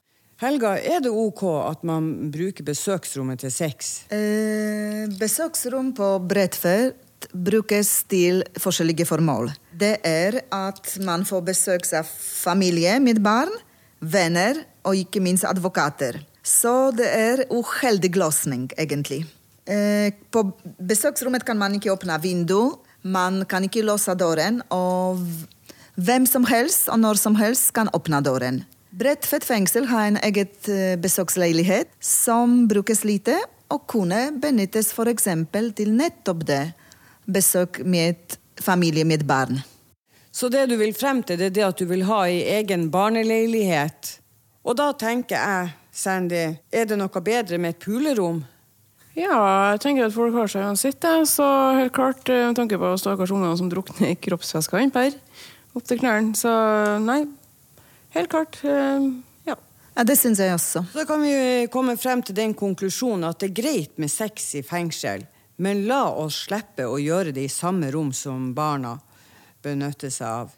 Helga, 0.44 0.74
er 0.80 1.04
det 1.04 1.12
ok 1.12 1.44
at 1.62 1.84
man 1.88 2.32
bruker 2.34 2.66
besøksrommet 2.68 3.44
til 3.44 3.52
sex? 3.54 3.94
Eh, 4.12 5.06
besøksrom 5.20 5.94
på 5.96 6.10
Bredtvet 6.28 6.98
brukes 7.32 8.04
til 8.12 8.44
forskjellige 8.60 9.08
formål. 9.10 9.52
Det 9.72 9.98
er 10.06 10.42
at 10.54 10.98
man 11.06 11.26
får 11.26 11.46
besøk 11.48 11.88
av 11.98 12.10
familie 12.10 13.00
med 13.00 13.22
barn, 13.24 13.52
venner 14.00 14.60
og 14.84 15.00
ikke 15.00 15.24
minst 15.24 15.48
advokater. 15.48 16.20
Så 16.44 16.92
det 16.92 17.08
er 17.08 17.46
uheldig 17.50 18.12
løsning, 18.20 18.68
egentlig. 18.78 19.24
Eh, 19.66 20.12
på 20.32 20.44
besøksrommet 20.84 21.46
kan 21.48 21.58
man 21.58 21.78
ikke 21.78 21.94
åpne 21.94 22.20
vindu, 22.20 22.76
man 23.04 23.46
kan 23.48 23.64
ikke 23.64 23.84
låse 23.84 24.12
døren, 24.20 24.62
og 24.72 25.24
hvem 25.96 26.28
som 26.28 26.44
helst 26.50 26.90
og 26.92 27.00
når 27.00 27.20
som 27.22 27.36
helst 27.40 27.72
kan 27.76 27.92
åpne 27.96 28.20
døren. 28.24 28.64
Bredtvet 28.94 29.46
fengsel 29.48 29.88
har 29.90 30.10
en 30.10 30.20
eget 30.22 30.68
eh, 30.70 30.96
besøksleilighet 31.02 31.90
som 32.04 32.68
brukes 32.70 33.04
lite, 33.08 33.40
og 33.74 33.88
kunne 33.90 34.28
benyttes 34.38 34.92
f.eks. 34.94 35.30
til 35.74 35.94
nettopp 35.96 36.44
det 36.46 36.64
besøk 37.26 37.82
med 37.86 38.38
familie 38.62 39.06
med 39.06 39.26
barn. 39.28 39.62
Så 40.34 40.50
det 40.50 40.66
du 40.70 40.76
vil 40.80 40.94
frem 40.98 41.22
til, 41.24 41.38
det 41.38 41.52
er 41.52 41.56
det 41.60 41.66
at 41.68 41.78
du 41.78 41.86
vil 41.86 42.04
ha 42.10 42.24
ei 42.26 42.40
egen 42.58 42.88
barneleilighet. 42.94 44.16
Og 44.66 44.78
da 44.80 44.92
tenker 44.98 45.36
jeg, 45.38 45.74
Sandy, 45.94 46.44
er 46.74 46.86
det 46.90 46.98
noe 46.98 47.22
bedre 47.22 47.60
med 47.62 47.76
et 47.76 47.84
pulerom? 47.84 48.42
Ja, 49.14 49.74
jeg 49.76 49.82
tenker 49.84 50.08
at 50.08 50.16
folk 50.16 50.34
har 50.34 50.50
seg 50.50 50.64
uansett. 50.66 51.06
Så 51.30 51.46
helt 51.78 51.94
klart, 51.94 52.24
eh, 52.30 52.48
med 52.50 52.58
tanke 52.58 52.80
på 52.82 52.94
stakkars 52.98 53.30
ungene 53.36 53.58
som 53.60 53.70
drukner 53.70 54.10
i 54.10 54.16
kroppsvæska 54.18 54.80
innpå 54.82 55.04
her, 55.06 55.14
opp 55.78 55.86
til 55.86 56.00
knærne. 56.02 56.34
Så 56.36 56.50
nei, 57.04 57.20
helt 58.18 58.30
klart. 58.34 58.58
eh, 58.64 59.12
Ja. 59.46 59.56
Ja, 59.96 60.04
det 60.04 60.18
syns 60.18 60.40
jeg 60.40 60.50
også. 60.56 60.82
Så 60.94 61.06
kan 61.06 61.22
vi 61.22 61.68
komme 61.70 61.94
frem 61.98 62.24
til 62.24 62.34
den 62.36 62.56
konklusjonen 62.56 63.30
at 63.30 63.38
det 63.40 63.52
er 63.52 63.62
greit 63.62 64.00
med 64.00 64.10
sex 64.10 64.56
i 64.56 64.64
fengsel, 64.64 65.28
men 65.56 65.86
la 65.88 66.08
oss 66.10 66.46
slippe 66.48 66.86
å 66.90 66.98
gjøre 66.98 67.34
det 67.36 67.46
i 67.46 67.52
samme 67.52 67.92
rom 67.94 68.14
som 68.14 68.54
barna 68.58 68.98
benytter 69.64 70.10
seg 70.14 70.28
av. 70.28 70.52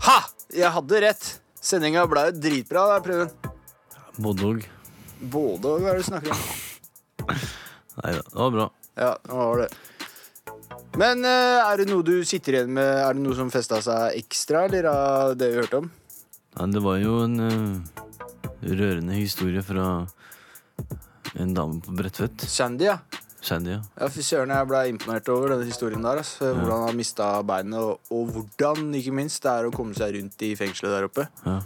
Ha! 0.00 0.18
Jeg 0.50 0.72
hadde 0.74 1.00
rett. 1.06 1.30
Sendinga 1.60 2.06
ble 2.10 2.26
jo 2.30 2.36
dritbra, 2.42 2.86
der, 2.94 3.04
Preben. 3.04 3.30
Både 4.20 4.48
òg. 4.48 4.66
Både 5.20 5.76
òg, 5.76 5.84
hva 5.84 5.92
er 5.92 6.00
det 6.00 6.04
du 6.04 6.08
snakker 6.08 6.34
om? 6.34 6.44
Nei 8.00 8.12
da, 8.16 8.22
det 8.24 8.38
var 8.40 8.54
bra. 8.56 8.70
Ja, 8.98 9.14
det 9.22 9.38
var 9.38 9.64
det. 9.64 9.70
Men 10.98 11.24
eh, 11.24 11.60
er 11.62 11.80
det 11.80 11.86
noe 11.90 12.02
du 12.06 12.16
sitter 12.26 12.56
igjen 12.56 12.72
med 12.74 12.88
Er 12.88 13.14
det 13.14 13.22
noe 13.22 13.36
som 13.38 13.50
festa 13.52 13.78
seg 13.84 14.16
ekstra, 14.18 14.64
eller 14.66 14.88
av 14.90 15.36
det 15.38 15.52
vi 15.52 15.60
hørte 15.60 15.82
om? 15.84 15.90
Ja, 16.56 16.66
det 16.66 16.82
var 16.82 16.98
jo 16.98 17.20
en 17.22 17.36
uh, 17.38 18.00
rørende 18.66 19.14
historie 19.14 19.62
fra 19.62 19.84
en 21.38 21.54
dame 21.54 21.78
på 21.84 21.94
Bredtvet. 21.94 22.42
Sandy, 22.50 22.88
ja. 22.88 22.98
Sandy, 23.40 23.76
ja. 23.76 23.80
Ja, 24.00 24.08
Fy 24.10 24.24
søren, 24.26 24.50
jeg 24.50 24.68
ble 24.68 24.82
imponert 24.90 25.30
over 25.32 25.54
denne 25.54 25.68
historien 25.68 26.02
der. 26.02 26.20
Altså. 26.24 26.50
Hvordan 26.50 26.74
han 26.74 26.88
har 26.88 26.98
mista 26.98 27.30
beinet, 27.46 27.78
og, 27.78 28.10
og 28.10 28.34
hvordan, 28.34 28.90
ikke 28.98 29.14
minst, 29.14 29.44
det 29.46 29.52
er 29.52 29.68
å 29.68 29.74
komme 29.74 29.94
seg 29.96 30.18
rundt 30.18 30.44
i 30.44 30.52
fengselet 30.58 30.96
der 30.96 31.06
oppe. 31.06 31.28
Ja. 31.46 31.60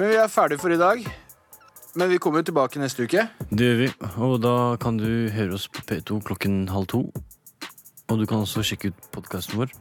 Men 0.00 0.14
vi 0.14 0.20
er 0.22 0.32
ferdige 0.32 0.62
for 0.62 0.72
i 0.72 0.80
dag. 0.80 1.04
Men 1.96 2.10
vi 2.12 2.18
kommer 2.20 2.42
jo 2.42 2.50
tilbake 2.50 2.80
neste 2.80 3.06
uke. 3.08 3.24
Det 3.48 3.64
gjør 3.64 3.78
vi, 3.80 3.88
og 4.20 4.34
da 4.44 4.54
kan 4.80 4.98
du 5.00 5.28
høre 5.32 5.56
oss 5.56 5.68
på 5.72 5.84
P2 5.88 6.20
klokken 6.26 6.66
halv 6.72 6.88
to. 6.92 7.00
Og 8.08 8.20
du 8.20 8.26
kan 8.28 8.44
også 8.44 8.64
sjekke 8.64 8.92
ut 8.92 9.08
podkasten 9.14 9.60
vår. 9.60 9.72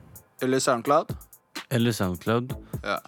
Eller 0.44 0.62
SoundCloud. 0.64 1.12
Eller 1.74 1.96
Soundcloud. 1.96 2.56
Ja. 2.84 3.00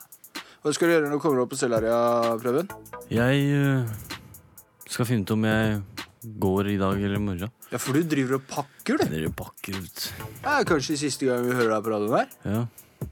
Hva 0.59 0.73
skal 0.75 0.89
du 0.89 0.93
gjøre 0.95 1.07
når 1.07 1.15
du 1.15 1.23
kommer 1.23 1.43
opp 1.43 1.53
på 1.53 1.59
Stellaria-prøven? 1.59 2.71
Jeg 3.13 3.43
eh, 3.55 3.93
skal 4.91 5.07
finne 5.07 5.23
ut 5.23 5.35
om 5.37 5.47
jeg 5.47 5.79
går 6.43 6.73
i 6.73 6.77
dag 6.81 6.99
eller 6.99 7.15
i 7.15 7.23
morgen. 7.23 7.53
Ja, 7.71 7.79
for 7.79 7.95
du 7.95 8.03
driver 8.03 8.39
og 8.39 8.47
pakker, 8.49 8.99
du. 8.99 9.05
Jeg 9.05 9.13
driver 9.13 9.31
og 9.31 9.37
pakker 9.39 9.79
ut. 9.79 10.09
Er 10.43 10.67
kanskje 10.67 10.97
siste 10.99 11.29
gang 11.29 11.45
vi 11.47 11.55
hører 11.55 11.77
deg 11.77 11.85
på 11.85 11.93
radioen 11.93 12.17
her. 12.17 12.35
Ja. 12.43 13.07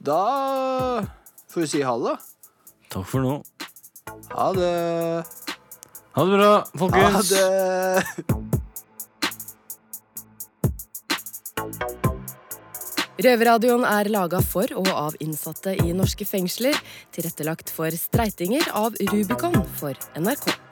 Da 0.00 0.20
får 1.52 1.64
vi 1.64 1.70
si 1.72 1.82
ha 1.86 1.96
det. 2.04 2.16
Takk 2.92 3.08
for 3.08 3.24
nå. 3.24 3.38
Ha 4.30 4.52
det. 4.56 5.24
Ha 6.12 6.24
det 6.24 6.38
bra, 6.38 6.52
folkens. 6.78 7.14
Ha 7.14 7.22
det. 7.30 8.40
Røverradioen 13.20 13.84
er 13.84 14.08
laga 14.08 14.40
for 14.40 14.70
og 14.80 14.88
av 14.88 15.16
innsatte 15.20 15.74
i 15.82 15.92
norske 15.92 16.24
fengsler. 16.24 16.78
Tilrettelagt 17.12 17.68
for 17.74 17.92
streitinger 17.92 18.64
av 18.72 18.96
Rubicon 19.12 19.60
for 19.76 19.98
NRK. 20.16 20.69